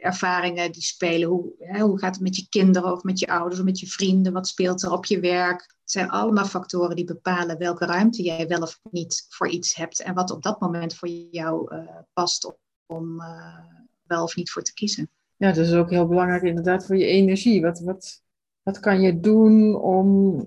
ervaringen 0.00 0.72
die 0.72 0.82
spelen. 0.82 1.28
Hoe, 1.28 1.52
hè, 1.58 1.80
hoe 1.80 1.98
gaat 1.98 2.14
het 2.14 2.22
met 2.24 2.36
je 2.36 2.48
kinderen 2.48 2.92
of 2.92 3.02
met 3.02 3.18
je 3.18 3.26
ouders 3.26 3.58
of 3.58 3.64
met 3.64 3.80
je 3.80 3.86
vrienden? 3.86 4.32
Wat 4.32 4.48
speelt 4.48 4.82
er 4.82 4.92
op 4.92 5.04
je 5.04 5.20
werk? 5.20 5.60
Het 5.60 5.90
zijn 5.90 6.10
allemaal 6.10 6.44
factoren 6.44 6.96
die 6.96 7.04
bepalen 7.04 7.58
welke 7.58 7.86
ruimte 7.86 8.22
jij 8.22 8.46
wel 8.46 8.62
of 8.62 8.80
niet 8.90 9.26
voor 9.28 9.48
iets 9.48 9.74
hebt. 9.74 10.02
En 10.02 10.14
wat 10.14 10.30
op 10.30 10.42
dat 10.42 10.60
moment 10.60 10.94
voor 10.94 11.08
jou 11.08 11.74
uh, 11.74 11.88
past 12.12 12.56
om 12.86 13.20
uh, 13.20 13.58
wel 14.02 14.22
of 14.22 14.36
niet 14.36 14.50
voor 14.50 14.62
te 14.62 14.74
kiezen. 14.74 15.10
Ja, 15.36 15.52
dat 15.52 15.66
is 15.66 15.72
ook 15.72 15.90
heel 15.90 16.06
belangrijk 16.06 16.42
inderdaad 16.42 16.86
voor 16.86 16.96
je 16.96 17.06
energie. 17.06 17.62
Wat, 17.62 17.80
wat, 17.80 18.22
wat 18.62 18.80
kan 18.80 19.00
je 19.00 19.20
doen 19.20 19.74
om 19.80 20.38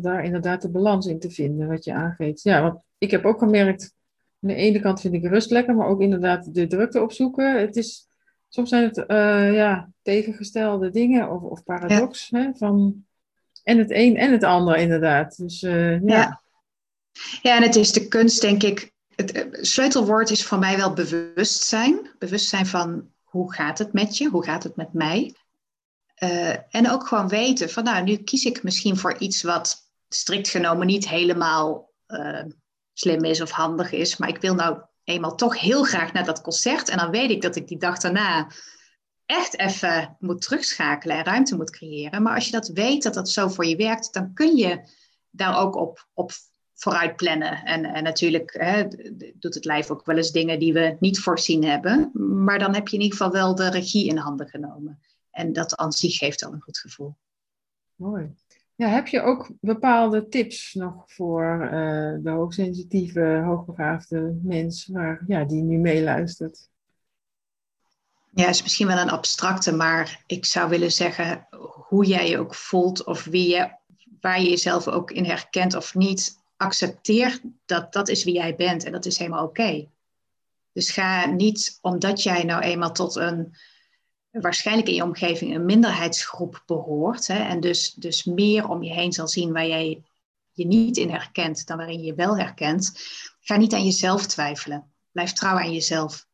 daar 0.00 0.24
inderdaad 0.24 0.62
de 0.62 0.70
balans 0.70 1.06
in 1.06 1.18
te 1.18 1.30
vinden, 1.30 1.68
wat 1.68 1.84
je 1.84 1.92
aangeeft? 1.92 2.42
Ja, 2.42 2.62
want 2.62 2.80
ik 2.98 3.10
heb 3.10 3.24
ook 3.24 3.38
gemerkt, 3.38 3.94
aan 4.40 4.48
de 4.50 4.54
ene 4.54 4.80
kant 4.80 5.00
vind 5.00 5.14
ik 5.14 5.26
rust 5.26 5.50
lekker, 5.50 5.74
maar 5.74 5.88
ook 5.88 6.00
inderdaad 6.00 6.54
de 6.54 6.66
drukte 6.66 7.02
opzoeken. 7.02 7.60
Het 7.60 7.76
is 7.76 8.08
soms 8.54 8.68
zijn 8.68 8.84
het 8.84 9.04
uh, 9.10 9.54
ja, 9.54 9.90
tegengestelde 10.02 10.90
dingen 10.90 11.30
of, 11.30 11.42
of 11.42 11.62
paradox. 11.62 12.28
Hè, 12.30 12.50
van, 12.54 13.04
en 13.62 13.78
het 13.78 13.90
een 13.90 14.16
en 14.16 14.32
het 14.32 14.44
ander 14.44 14.76
inderdaad. 14.76 15.36
Dus, 15.36 15.62
uh, 15.62 16.00
ja. 16.00 16.16
ja. 16.16 16.42
Ja, 17.42 17.56
en 17.56 17.62
het 17.62 17.76
is 17.76 17.92
de 17.92 18.08
kunst, 18.08 18.40
denk 18.40 18.62
ik. 18.62 18.92
Het 19.16 19.32
eh, 19.32 19.62
sleutelwoord 19.62 20.30
is 20.30 20.44
voor 20.44 20.58
mij 20.58 20.76
wel 20.76 20.92
bewustzijn. 20.92 22.10
Bewustzijn 22.18 22.66
van 22.66 23.08
hoe 23.22 23.54
gaat 23.54 23.78
het 23.78 23.92
met 23.92 24.16
je? 24.16 24.28
Hoe 24.28 24.44
gaat 24.44 24.62
het 24.62 24.76
met 24.76 24.92
mij? 24.92 25.34
Uh, 26.22 26.74
en 26.74 26.90
ook 26.90 27.06
gewoon 27.06 27.28
weten 27.28 27.70
van 27.70 27.84
nou, 27.84 28.04
nu 28.04 28.16
kies 28.16 28.44
ik 28.44 28.62
misschien 28.62 28.96
voor 28.96 29.18
iets 29.18 29.42
wat 29.42 29.90
strikt 30.08 30.48
genomen 30.48 30.86
niet 30.86 31.08
helemaal 31.08 31.90
uh, 32.08 32.42
slim 32.92 33.24
is 33.24 33.40
of 33.40 33.50
handig 33.50 33.92
is. 33.92 34.16
Maar 34.16 34.28
ik 34.28 34.40
wil 34.40 34.54
nou 34.54 34.78
eenmaal 35.04 35.34
toch 35.34 35.60
heel 35.60 35.84
graag 35.84 36.12
naar 36.12 36.24
dat 36.24 36.40
concert. 36.40 36.88
En 36.88 36.98
dan 36.98 37.10
weet 37.10 37.30
ik 37.30 37.42
dat 37.42 37.56
ik 37.56 37.68
die 37.68 37.78
dag 37.78 37.98
daarna 37.98 38.50
echt 39.26 39.58
even 39.58 40.16
moet 40.18 40.42
terugschakelen 40.42 41.16
en 41.16 41.24
ruimte 41.24 41.56
moet 41.56 41.70
creëren. 41.70 42.22
Maar 42.22 42.34
als 42.34 42.44
je 42.44 42.52
dat 42.52 42.68
weet 42.68 43.02
dat 43.02 43.14
dat 43.14 43.28
zo 43.28 43.48
voor 43.48 43.66
je 43.66 43.76
werkt, 43.76 44.12
dan 44.12 44.34
kun 44.34 44.56
je 44.56 44.80
daar 45.30 45.58
ook 45.58 45.76
op, 45.76 46.08
op 46.12 46.32
vooruit 46.74 47.16
plannen. 47.16 47.64
En, 47.64 47.84
en 47.84 48.02
natuurlijk 48.02 48.54
hè, 48.58 48.88
doet 49.34 49.54
het 49.54 49.64
lijf 49.64 49.90
ook 49.90 50.06
wel 50.06 50.16
eens 50.16 50.30
dingen 50.30 50.58
die 50.58 50.72
we 50.72 50.96
niet 51.00 51.18
voorzien 51.18 51.64
hebben. 51.64 52.10
Maar 52.44 52.58
dan 52.58 52.74
heb 52.74 52.88
je 52.88 52.96
in 52.96 53.02
ieder 53.02 53.18
geval 53.18 53.32
wel 53.32 53.54
de 53.54 53.70
regie 53.70 54.06
in 54.06 54.16
handen 54.16 54.48
genomen. 54.48 55.00
En 55.30 55.52
dat 55.52 55.76
aan 55.76 55.92
zich 55.92 56.16
geeft 56.16 56.44
al 56.44 56.52
een 56.52 56.60
goed 56.62 56.78
gevoel. 56.78 57.16
Mooi. 57.94 58.34
Ja, 58.76 58.88
heb 58.88 59.06
je 59.06 59.20
ook 59.20 59.50
bepaalde 59.60 60.28
tips 60.28 60.74
nog 60.74 61.04
voor 61.06 61.60
uh, 61.64 61.70
de 62.22 62.30
hoogsensitieve, 62.30 63.42
hoogbegaafde 63.44 64.38
mens 64.42 64.86
waar, 64.86 65.24
ja, 65.26 65.44
die 65.44 65.62
nu 65.62 65.78
meeluistert? 65.78 66.68
Ja, 68.30 68.48
is 68.48 68.62
misschien 68.62 68.86
wel 68.86 68.98
een 68.98 69.10
abstracte, 69.10 69.72
maar 69.72 70.22
ik 70.26 70.44
zou 70.44 70.68
willen 70.68 70.92
zeggen 70.92 71.48
hoe 71.88 72.04
jij 72.04 72.28
je 72.28 72.38
ook 72.38 72.54
voelt 72.54 73.04
of 73.04 73.24
wie 73.24 73.48
je, 73.48 73.70
waar 74.20 74.40
je 74.40 74.48
jezelf 74.48 74.88
ook 74.88 75.10
in 75.10 75.24
herkent 75.24 75.74
of 75.74 75.94
niet, 75.94 76.38
accepteer 76.56 77.40
dat 77.64 77.92
dat 77.92 78.08
is 78.08 78.24
wie 78.24 78.34
jij 78.34 78.54
bent 78.54 78.84
en 78.84 78.92
dat 78.92 79.06
is 79.06 79.18
helemaal 79.18 79.44
oké. 79.44 79.88
Dus 80.72 80.90
ga 80.90 81.26
niet 81.26 81.78
omdat 81.80 82.22
jij 82.22 82.44
nou 82.44 82.62
eenmaal 82.62 82.92
tot 82.92 83.16
een 83.16 83.54
waarschijnlijk 84.40 84.88
in 84.88 84.94
je 84.94 85.02
omgeving 85.02 85.54
een 85.54 85.64
minderheidsgroep 85.64 86.62
behoort. 86.66 87.26
Hè, 87.26 87.38
en 87.38 87.60
dus, 87.60 87.94
dus 87.94 88.24
meer 88.24 88.68
om 88.68 88.82
je 88.82 88.92
heen 88.92 89.12
zal 89.12 89.28
zien 89.28 89.52
waar 89.52 89.66
jij 89.66 90.02
je 90.52 90.66
niet 90.66 90.96
in 90.96 91.10
herkent 91.10 91.66
dan 91.66 91.76
waarin 91.76 91.98
je 91.98 92.04
je 92.04 92.14
wel 92.14 92.38
herkent. 92.38 92.92
Ga 93.40 93.56
niet 93.56 93.74
aan 93.74 93.84
jezelf 93.84 94.26
twijfelen. 94.26 94.84
Blijf 95.12 95.32
trouw 95.32 95.56
aan 95.56 95.72
jezelf. 95.72 96.26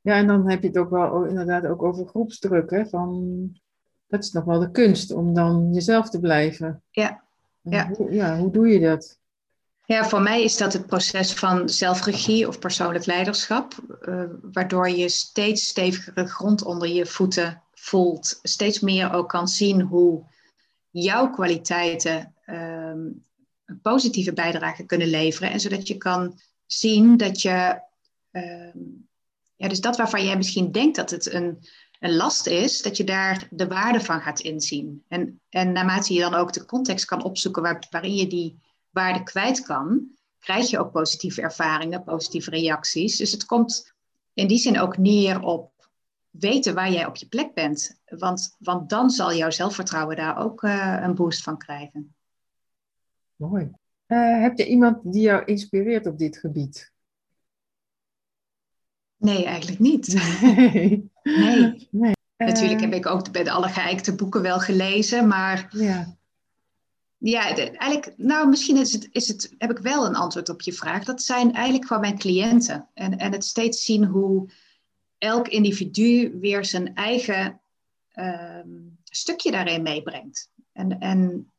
Ja, 0.00 0.14
en 0.14 0.26
dan 0.26 0.50
heb 0.50 0.62
je 0.62 0.68
het 0.68 0.78
ook 0.78 0.90
wel 0.90 1.24
inderdaad 1.24 1.66
ook 1.66 1.82
over 1.82 2.06
groepsdruk. 2.06 2.70
Hè? 2.70 2.86
Van, 2.86 3.60
dat 4.06 4.24
is 4.24 4.32
nog 4.32 4.44
wel 4.44 4.58
de 4.58 4.70
kunst 4.70 5.12
om 5.12 5.34
dan 5.34 5.72
jezelf 5.72 6.10
te 6.10 6.20
blijven. 6.20 6.82
Ja. 6.90 7.22
Ja. 7.60 7.90
Hoe, 7.96 8.12
ja, 8.12 8.38
hoe 8.38 8.50
doe 8.50 8.68
je 8.68 8.80
dat? 8.80 9.17
Ja, 9.88 10.08
voor 10.08 10.22
mij 10.22 10.42
is 10.42 10.56
dat 10.56 10.72
het 10.72 10.86
proces 10.86 11.32
van 11.32 11.68
zelfregie 11.68 12.48
of 12.48 12.58
persoonlijk 12.58 13.06
leiderschap, 13.06 13.74
uh, 14.02 14.22
waardoor 14.52 14.88
je 14.88 15.08
steeds 15.08 15.66
stevigere 15.66 16.26
grond 16.26 16.62
onder 16.64 16.88
je 16.88 17.06
voeten 17.06 17.62
voelt, 17.74 18.38
steeds 18.42 18.80
meer 18.80 19.12
ook 19.12 19.28
kan 19.28 19.48
zien 19.48 19.80
hoe 19.80 20.24
jouw 20.90 21.30
kwaliteiten 21.30 22.34
um, 22.46 23.24
een 23.64 23.80
positieve 23.82 24.32
bijdrage 24.32 24.84
kunnen 24.84 25.08
leveren. 25.08 25.50
En 25.50 25.60
zodat 25.60 25.88
je 25.88 25.96
kan 25.96 26.40
zien 26.66 27.16
dat 27.16 27.42
je, 27.42 27.80
um, 28.32 29.08
ja, 29.56 29.68
dus 29.68 29.80
dat 29.80 29.96
waarvan 29.96 30.24
jij 30.24 30.36
misschien 30.36 30.72
denkt 30.72 30.96
dat 30.96 31.10
het 31.10 31.32
een, 31.32 31.58
een 32.00 32.16
last 32.16 32.46
is, 32.46 32.82
dat 32.82 32.96
je 32.96 33.04
daar 33.04 33.46
de 33.50 33.66
waarde 33.66 34.00
van 34.00 34.20
gaat 34.20 34.40
inzien. 34.40 35.04
En, 35.08 35.40
en 35.48 35.72
naarmate 35.72 36.14
je 36.14 36.20
dan 36.20 36.34
ook 36.34 36.52
de 36.52 36.64
context 36.64 37.04
kan 37.04 37.22
opzoeken 37.22 37.62
waar, 37.62 37.86
waarin 37.90 38.14
je 38.14 38.26
die 38.26 38.66
waarde 38.90 39.22
kwijt 39.22 39.62
kan, 39.62 40.08
krijg 40.38 40.70
je 40.70 40.78
ook 40.78 40.92
positieve 40.92 41.42
ervaringen, 41.42 42.04
positieve 42.04 42.50
reacties. 42.50 43.16
Dus 43.16 43.32
het 43.32 43.44
komt 43.44 43.92
in 44.34 44.46
die 44.46 44.58
zin 44.58 44.80
ook 44.80 44.96
neer 44.96 45.40
op 45.40 45.72
weten 46.30 46.74
waar 46.74 46.90
jij 46.90 47.06
op 47.06 47.16
je 47.16 47.28
plek 47.28 47.54
bent. 47.54 48.00
Want, 48.04 48.56
want 48.58 48.90
dan 48.90 49.10
zal 49.10 49.34
jouw 49.34 49.50
zelfvertrouwen 49.50 50.16
daar 50.16 50.38
ook 50.38 50.62
uh, 50.62 50.98
een 51.02 51.14
boost 51.14 51.42
van 51.42 51.58
krijgen. 51.58 52.14
Mooi. 53.36 53.70
Uh, 54.06 54.40
heb 54.40 54.58
je 54.58 54.66
iemand 54.66 55.12
die 55.12 55.22
jou 55.22 55.44
inspireert 55.44 56.06
op 56.06 56.18
dit 56.18 56.38
gebied? 56.38 56.92
Nee, 59.16 59.44
eigenlijk 59.44 59.78
niet. 59.78 60.06
Nee. 60.48 61.10
nee. 61.22 61.88
nee. 61.90 62.16
Natuurlijk 62.36 62.80
heb 62.80 62.92
ik 62.92 63.06
ook 63.06 63.32
bij 63.32 63.44
de 63.44 63.50
allergeëikte 63.50 64.14
boeken 64.14 64.42
wel 64.42 64.60
gelezen, 64.60 65.28
maar 65.28 65.68
ja. 65.70 66.17
Ja, 67.18 67.56
eigenlijk, 67.56 68.12
nou 68.16 68.48
misschien 68.48 68.76
is 68.76 68.92
het, 68.92 69.08
is 69.12 69.28
het, 69.28 69.54
heb 69.58 69.70
ik 69.70 69.78
wel 69.78 70.06
een 70.06 70.14
antwoord 70.14 70.48
op 70.48 70.60
je 70.60 70.72
vraag. 70.72 71.04
Dat 71.04 71.22
zijn 71.22 71.52
eigenlijk 71.52 71.86
gewoon 71.86 72.02
mijn 72.02 72.18
cliënten. 72.18 72.88
En, 72.94 73.18
en 73.18 73.32
het 73.32 73.44
steeds 73.44 73.84
zien 73.84 74.04
hoe 74.04 74.50
elk 75.18 75.48
individu 75.48 76.38
weer 76.40 76.64
zijn 76.64 76.94
eigen 76.94 77.60
um, 78.14 78.98
stukje 79.04 79.50
daarin 79.50 79.82
meebrengt. 79.82 80.50
En, 80.72 80.98
en 80.98 81.50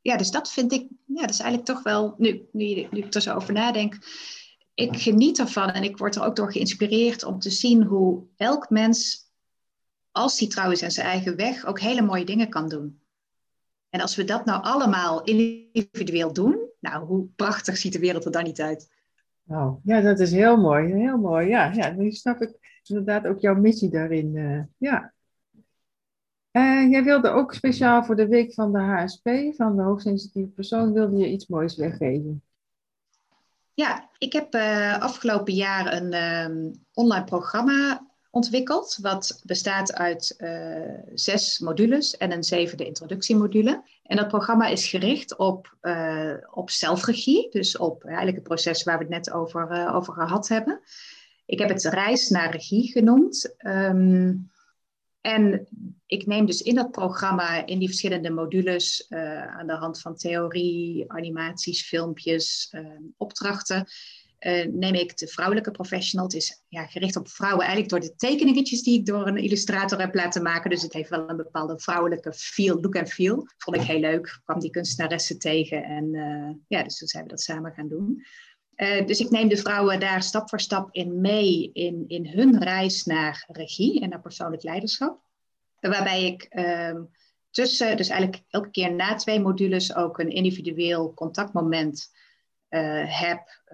ja, 0.00 0.16
dus 0.16 0.30
dat 0.30 0.52
vind 0.52 0.72
ik, 0.72 0.88
ja, 1.06 1.20
dat 1.20 1.30
is 1.30 1.40
eigenlijk 1.40 1.70
toch 1.70 1.82
wel, 1.82 2.14
nu, 2.18 2.48
nu, 2.52 2.64
nu 2.90 2.98
ik 2.98 3.14
er 3.14 3.20
zo 3.20 3.34
over 3.34 3.52
nadenk, 3.52 3.98
ik 4.74 4.96
geniet 4.96 5.38
ervan 5.38 5.70
en 5.70 5.82
ik 5.82 5.98
word 5.98 6.16
er 6.16 6.24
ook 6.24 6.36
door 6.36 6.52
geïnspireerd 6.52 7.24
om 7.24 7.38
te 7.38 7.50
zien 7.50 7.82
hoe 7.82 8.24
elk 8.36 8.70
mens, 8.70 9.24
als 10.10 10.38
hij 10.38 10.48
trouwens 10.48 10.82
aan 10.82 10.90
zijn 10.90 11.06
eigen 11.06 11.36
weg, 11.36 11.66
ook 11.66 11.80
hele 11.80 12.02
mooie 12.02 12.24
dingen 12.24 12.48
kan 12.48 12.68
doen. 12.68 13.00
En 13.96 14.02
als 14.02 14.16
we 14.16 14.24
dat 14.24 14.44
nou 14.44 14.62
allemaal 14.62 15.22
individueel 15.24 16.32
doen, 16.32 16.70
nou, 16.80 17.04
hoe 17.04 17.26
prachtig 17.36 17.76
ziet 17.76 17.92
de 17.92 17.98
wereld 17.98 18.24
er 18.24 18.30
dan 18.30 18.44
niet 18.44 18.60
uit? 18.60 18.90
Nou, 19.42 19.78
ja, 19.84 20.00
dat 20.00 20.20
is 20.20 20.32
heel 20.32 20.56
mooi. 20.56 20.92
Heel 20.92 21.18
mooi. 21.18 21.48
Ja, 21.48 21.72
ja 21.72 21.90
nu 21.90 22.10
snap 22.10 22.40
ik 22.40 22.80
inderdaad 22.84 23.26
ook 23.26 23.40
jouw 23.40 23.54
missie 23.54 23.90
daarin. 23.90 24.34
Uh, 24.34 24.62
ja. 24.76 25.12
Uh, 26.52 26.90
jij 26.90 27.04
wilde 27.04 27.28
ook 27.28 27.54
speciaal 27.54 28.04
voor 28.04 28.16
de 28.16 28.26
week 28.26 28.54
van 28.54 28.72
de 28.72 28.78
HSP, 28.78 29.28
van 29.56 29.76
de 29.76 29.82
hoogsensitieve 29.82 30.48
persoon, 30.48 30.92
wilde 30.92 31.16
je 31.16 31.28
iets 31.28 31.46
moois 31.46 31.76
weggeven. 31.76 32.42
Ja, 33.74 34.10
ik 34.18 34.32
heb 34.32 34.54
uh, 34.54 34.98
afgelopen 34.98 35.54
jaar 35.54 35.92
een 35.92 36.14
um, 36.14 36.84
online 36.92 37.24
programma 37.24 38.06
ontwikkeld, 38.36 38.98
wat 39.00 39.40
bestaat 39.44 39.94
uit 39.94 40.34
uh, 40.38 40.98
zes 41.14 41.58
modules 41.58 42.16
en 42.16 42.32
een 42.32 42.44
zevende 42.44 42.86
introductiemodule. 42.86 43.82
En 44.02 44.16
dat 44.16 44.28
programma 44.28 44.66
is 44.66 44.88
gericht 44.88 45.36
op, 45.36 45.76
uh, 45.82 46.34
op 46.50 46.70
zelfregie, 46.70 47.50
dus 47.50 47.76
op 47.76 48.04
eigenlijk 48.04 48.36
het 48.36 48.46
proces 48.46 48.82
waar 48.82 48.98
we 48.98 49.04
het 49.04 49.12
net 49.12 49.30
over, 49.32 49.92
over 49.94 50.12
gehad 50.12 50.48
hebben. 50.48 50.80
Ik 51.46 51.58
heb 51.58 51.68
het 51.68 51.84
reis 51.84 52.28
naar 52.28 52.50
regie 52.50 52.90
genoemd. 52.90 53.54
Um, 53.58 54.50
en 55.20 55.68
ik 56.06 56.26
neem 56.26 56.46
dus 56.46 56.62
in 56.62 56.74
dat 56.74 56.90
programma, 56.90 57.66
in 57.66 57.78
die 57.78 57.88
verschillende 57.88 58.30
modules, 58.30 59.06
aan 59.48 59.66
de 59.66 59.72
hand 59.72 60.00
van 60.00 60.16
theorie, 60.16 61.04
animaties, 61.12 61.86
filmpjes, 61.86 62.72
uh, 62.72 62.86
opdrachten, 63.16 63.86
uh, 64.46 64.66
neem 64.66 64.94
ik 64.94 65.16
de 65.16 65.26
vrouwelijke 65.26 65.70
professional. 65.70 66.26
Het 66.26 66.34
is 66.34 66.62
ja, 66.68 66.86
gericht 66.86 67.16
op 67.16 67.28
vrouwen 67.28 67.66
eigenlijk 67.66 67.90
door 67.90 68.00
de 68.00 68.16
tekeningetjes 68.16 68.82
die 68.82 68.98
ik 68.98 69.06
door 69.06 69.26
een 69.26 69.36
illustrator 69.36 70.00
heb 70.00 70.14
laten 70.14 70.42
maken. 70.42 70.70
Dus 70.70 70.82
het 70.82 70.92
heeft 70.92 71.10
wel 71.10 71.28
een 71.28 71.36
bepaalde 71.36 71.78
vrouwelijke 71.78 72.32
feel, 72.32 72.80
look 72.80 72.94
en 72.94 73.06
feel. 73.06 73.48
Vond 73.58 73.76
ik 73.76 73.82
heel 73.82 74.00
leuk. 74.00 74.26
Ik 74.26 74.40
kwam 74.44 74.60
die 74.60 74.70
kunstenaressen 74.70 75.38
tegen 75.38 75.84
en 75.84 76.10
ja, 76.68 76.82
dus 76.82 76.98
toen 76.98 77.08
zijn 77.08 77.22
we 77.22 77.28
dat 77.28 77.40
samen 77.40 77.72
gaan 77.72 77.88
doen. 77.88 78.24
dus 79.06 79.20
ik 79.20 79.30
neem 79.30 79.48
de 79.48 79.56
vrouwen 79.56 80.00
daar 80.00 80.22
stap 80.22 80.48
voor 80.48 80.60
stap 80.60 80.88
in 80.92 81.20
mee 81.20 81.70
in, 81.72 82.04
in 82.06 82.26
hun 82.26 82.62
reis 82.62 83.04
naar 83.04 83.44
regie 83.48 84.00
en 84.00 84.08
naar 84.08 84.20
persoonlijk 84.20 84.62
leiderschap. 84.62 85.20
Waarbij 85.80 86.24
ik 86.24 86.46
uh, 86.50 87.00
tussen, 87.50 87.96
dus 87.96 88.08
eigenlijk 88.08 88.42
elke 88.48 88.70
keer 88.70 88.94
na 88.94 89.14
twee 89.14 89.40
modules 89.40 89.94
ook 89.94 90.18
een 90.18 90.30
individueel 90.30 91.14
contactmoment 91.14 92.14
heb. 93.06 93.64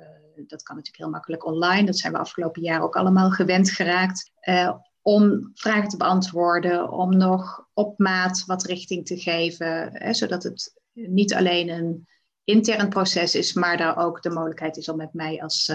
Dat 0.46 0.62
kan 0.62 0.76
natuurlijk 0.76 1.04
heel 1.04 1.12
makkelijk 1.12 1.46
online. 1.46 1.86
Dat 1.86 1.98
zijn 1.98 2.12
we 2.12 2.18
afgelopen 2.18 2.62
jaar 2.62 2.82
ook 2.82 2.96
allemaal 2.96 3.30
gewend 3.30 3.70
geraakt. 3.70 4.30
Uh, 4.48 4.74
om 5.02 5.50
vragen 5.54 5.88
te 5.88 5.96
beantwoorden, 5.96 6.90
om 6.90 7.16
nog 7.16 7.68
op 7.72 7.98
maat 7.98 8.44
wat 8.46 8.64
richting 8.64 9.06
te 9.06 9.18
geven, 9.18 9.90
hè, 9.92 10.14
zodat 10.14 10.42
het 10.42 10.80
niet 10.92 11.34
alleen 11.34 11.68
een 11.68 12.08
intern 12.44 12.88
proces 12.88 13.34
is, 13.34 13.52
maar 13.52 13.76
daar 13.76 13.96
ook 13.96 14.22
de 14.22 14.30
mogelijkheid 14.30 14.76
is 14.76 14.88
om 14.88 14.96
met 14.96 15.12
mij 15.12 15.42
als, 15.42 15.72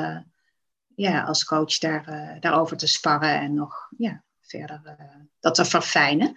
ja, 0.95 1.23
als 1.23 1.45
coach 1.45 1.77
daar, 1.77 2.37
daarover 2.39 2.77
te 2.77 2.87
sparren 2.87 3.39
en 3.39 3.53
nog 3.53 3.87
ja, 3.97 4.23
verder 4.41 4.97
dat 5.39 5.55
te 5.55 5.65
verfijnen. 5.65 6.33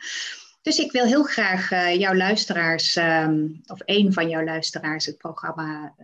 Dus 0.63 0.79
ik 0.79 0.93
wil 0.93 1.05
heel 1.05 1.25
graag 1.25 1.71
jouw 1.97 2.15
luisteraars, 2.15 2.97
um, 2.97 3.61
of 3.67 3.81
één 3.81 4.13
van 4.13 4.29
jouw 4.29 4.45
luisteraars, 4.45 5.07
het 5.07 5.19
programma 5.19 5.95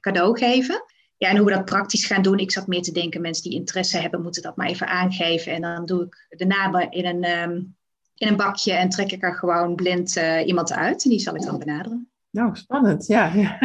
cadeau 0.00 0.38
geven. 0.38 0.84
Ja, 1.16 1.28
en 1.28 1.36
hoe 1.36 1.46
we 1.46 1.52
dat 1.52 1.64
praktisch 1.64 2.06
gaan 2.06 2.22
doen. 2.22 2.38
Ik 2.38 2.52
zat 2.52 2.66
meer 2.66 2.82
te 2.82 2.92
denken, 2.92 3.20
mensen 3.20 3.50
die 3.50 3.58
interesse 3.58 3.98
hebben, 3.98 4.22
moeten 4.22 4.42
dat 4.42 4.56
maar 4.56 4.66
even 4.66 4.86
aangeven. 4.86 5.52
En 5.52 5.60
dan 5.60 5.86
doe 5.86 6.04
ik 6.04 6.38
de 6.38 6.46
namen 6.46 6.90
in 6.90 7.06
een, 7.06 7.40
um, 7.40 7.76
in 8.14 8.28
een 8.28 8.36
bakje 8.36 8.72
en 8.72 8.88
trek 8.88 9.12
ik 9.12 9.22
er 9.22 9.34
gewoon 9.34 9.74
blind 9.74 10.20
iemand 10.46 10.72
uit. 10.72 11.04
En 11.04 11.10
die 11.10 11.18
zal 11.18 11.34
ik 11.34 11.42
dan 11.42 11.58
benaderen. 11.58 12.08
Nou, 12.30 12.56
spannend, 12.56 13.06
ja. 13.06 13.34
ja. 13.44 13.58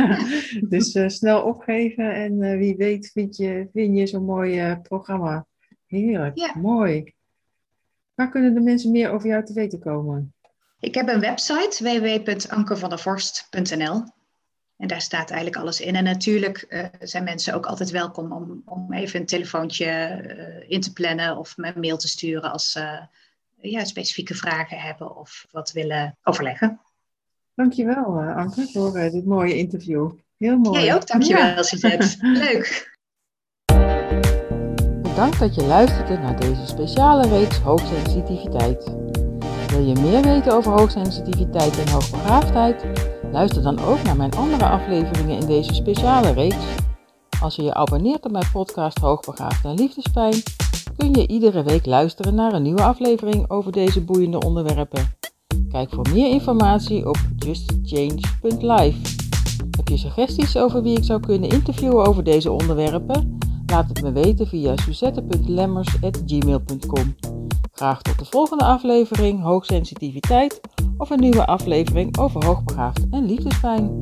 dus 0.70 1.00
snel 1.08 1.42
opgeven 1.42 2.14
en 2.14 2.58
wie 2.58 2.76
weet 2.76 3.12
vind 3.12 3.38
je, 3.38 3.70
vind 3.74 3.98
je 3.98 4.08
zo'n 4.08 4.26
mooi 4.26 4.78
programma. 4.82 5.46
Heerlijk, 5.86 6.38
ja. 6.38 6.58
mooi. 6.58 7.14
Waar 8.16 8.30
kunnen 8.30 8.54
de 8.54 8.60
mensen 8.60 8.92
meer 8.92 9.12
over 9.12 9.28
jou 9.28 9.46
te 9.46 9.54
weten 9.54 9.80
komen? 9.80 10.34
Ik 10.80 10.96
heb 10.96 11.08
een 11.08 11.20
website 11.20 11.84
www.ankervandervorst.nl 11.84 14.04
en 14.80 14.88
daar 14.88 15.02
staat 15.02 15.30
eigenlijk 15.30 15.62
alles 15.62 15.82
in. 15.82 15.96
En 15.96 16.04
natuurlijk 16.04 16.66
uh, 16.70 16.86
zijn 17.00 17.24
mensen 17.24 17.54
ook 17.54 17.66
altijd 17.66 17.90
welkom 17.90 18.32
om, 18.32 18.62
om 18.66 18.94
even 18.94 19.20
een 19.20 19.26
telefoontje 19.26 19.86
uh, 19.86 20.70
in 20.70 20.82
te 20.82 20.94
plannen 20.94 21.38
of 21.38 21.58
me 21.58 21.68
een 21.68 21.82
mail 21.82 21.98
te 21.98 22.08
sturen 22.08 22.52
als 22.52 22.72
ze 22.72 22.80
uh, 23.62 23.72
ja, 23.72 23.86
specifieke 23.86 24.36
vragen 24.36 24.78
hebben 24.78 25.16
of 25.16 25.48
wat 25.52 25.72
willen 25.72 26.18
overleggen. 26.24 26.80
Dankjewel 27.56 28.20
Anke 28.22 28.68
voor 28.74 28.94
dit 28.94 29.26
mooie 29.26 29.58
interview. 29.58 30.12
Heel 30.38 30.58
mooi. 30.58 30.84
Jij 30.84 30.96
ook, 30.96 31.08
dankjewel 31.08 31.46
ja. 31.46 31.64
Suzette. 31.64 32.18
Leuk. 32.46 32.98
Bedankt 35.02 35.40
dat 35.40 35.56
je 35.56 35.64
luisterde 35.64 36.18
naar 36.18 36.40
deze 36.40 36.66
speciale 36.66 37.28
reeks 37.28 37.58
hoogsensitiviteit. 37.58 38.84
Wil 39.68 39.86
je 39.86 40.00
meer 40.02 40.22
weten 40.22 40.54
over 40.54 40.72
hoogsensitiviteit 40.72 41.80
en 41.80 41.90
hoogbegaafdheid? 41.90 43.09
Luister 43.32 43.62
dan 43.62 43.80
ook 43.80 44.04
naar 44.04 44.16
mijn 44.16 44.36
andere 44.36 44.66
afleveringen 44.66 45.40
in 45.40 45.46
deze 45.46 45.74
speciale 45.74 46.32
reeks. 46.32 46.66
Als 47.42 47.56
je 47.56 47.64
je 47.64 47.74
abonneert 47.74 48.26
op 48.26 48.32
mijn 48.32 48.50
podcast 48.52 48.98
Hoogbegaafd 48.98 49.66
en 49.66 49.74
Liefdespijn, 49.74 50.44
kun 50.98 51.14
je 51.14 51.28
iedere 51.28 51.64
week 51.64 51.86
luisteren 51.86 52.36
naar 52.36 52.54
een 52.54 52.62
nieuwe 52.62 52.84
aflevering 52.84 53.50
over 53.50 53.72
deze 53.72 54.04
boeiende 54.04 54.40
onderwerpen. 54.40 55.18
Kijk 55.70 55.90
voor 55.90 56.06
meer 56.14 56.30
informatie 56.30 57.08
op 57.08 57.18
justchange.live. 57.36 58.98
Heb 59.78 59.88
je 59.88 59.98
suggesties 59.98 60.58
over 60.58 60.84
wie 60.84 60.98
ik 60.98 61.04
zou 61.04 61.20
kunnen 61.20 61.50
interviewen 61.50 62.06
over 62.06 62.24
deze 62.24 62.52
onderwerpen? 62.52 63.38
Laat 63.66 63.90
het 63.90 64.02
me 64.02 64.12
weten 64.12 64.48
via 64.48 64.78
suzette.lemmers.gmail.com. 64.78 67.16
Graag 67.72 68.02
tot 68.02 68.20
de 68.20 68.26
volgende 68.26 68.64
aflevering 68.64 69.42
Hoogsensitiviteit 69.42 70.62
of 71.00 71.10
een 71.10 71.20
nieuwe 71.20 71.46
aflevering 71.46 72.18
over 72.18 72.46
hoogbegaafd 72.46 73.08
en 73.12 73.26
liefdespijn. 73.26 74.02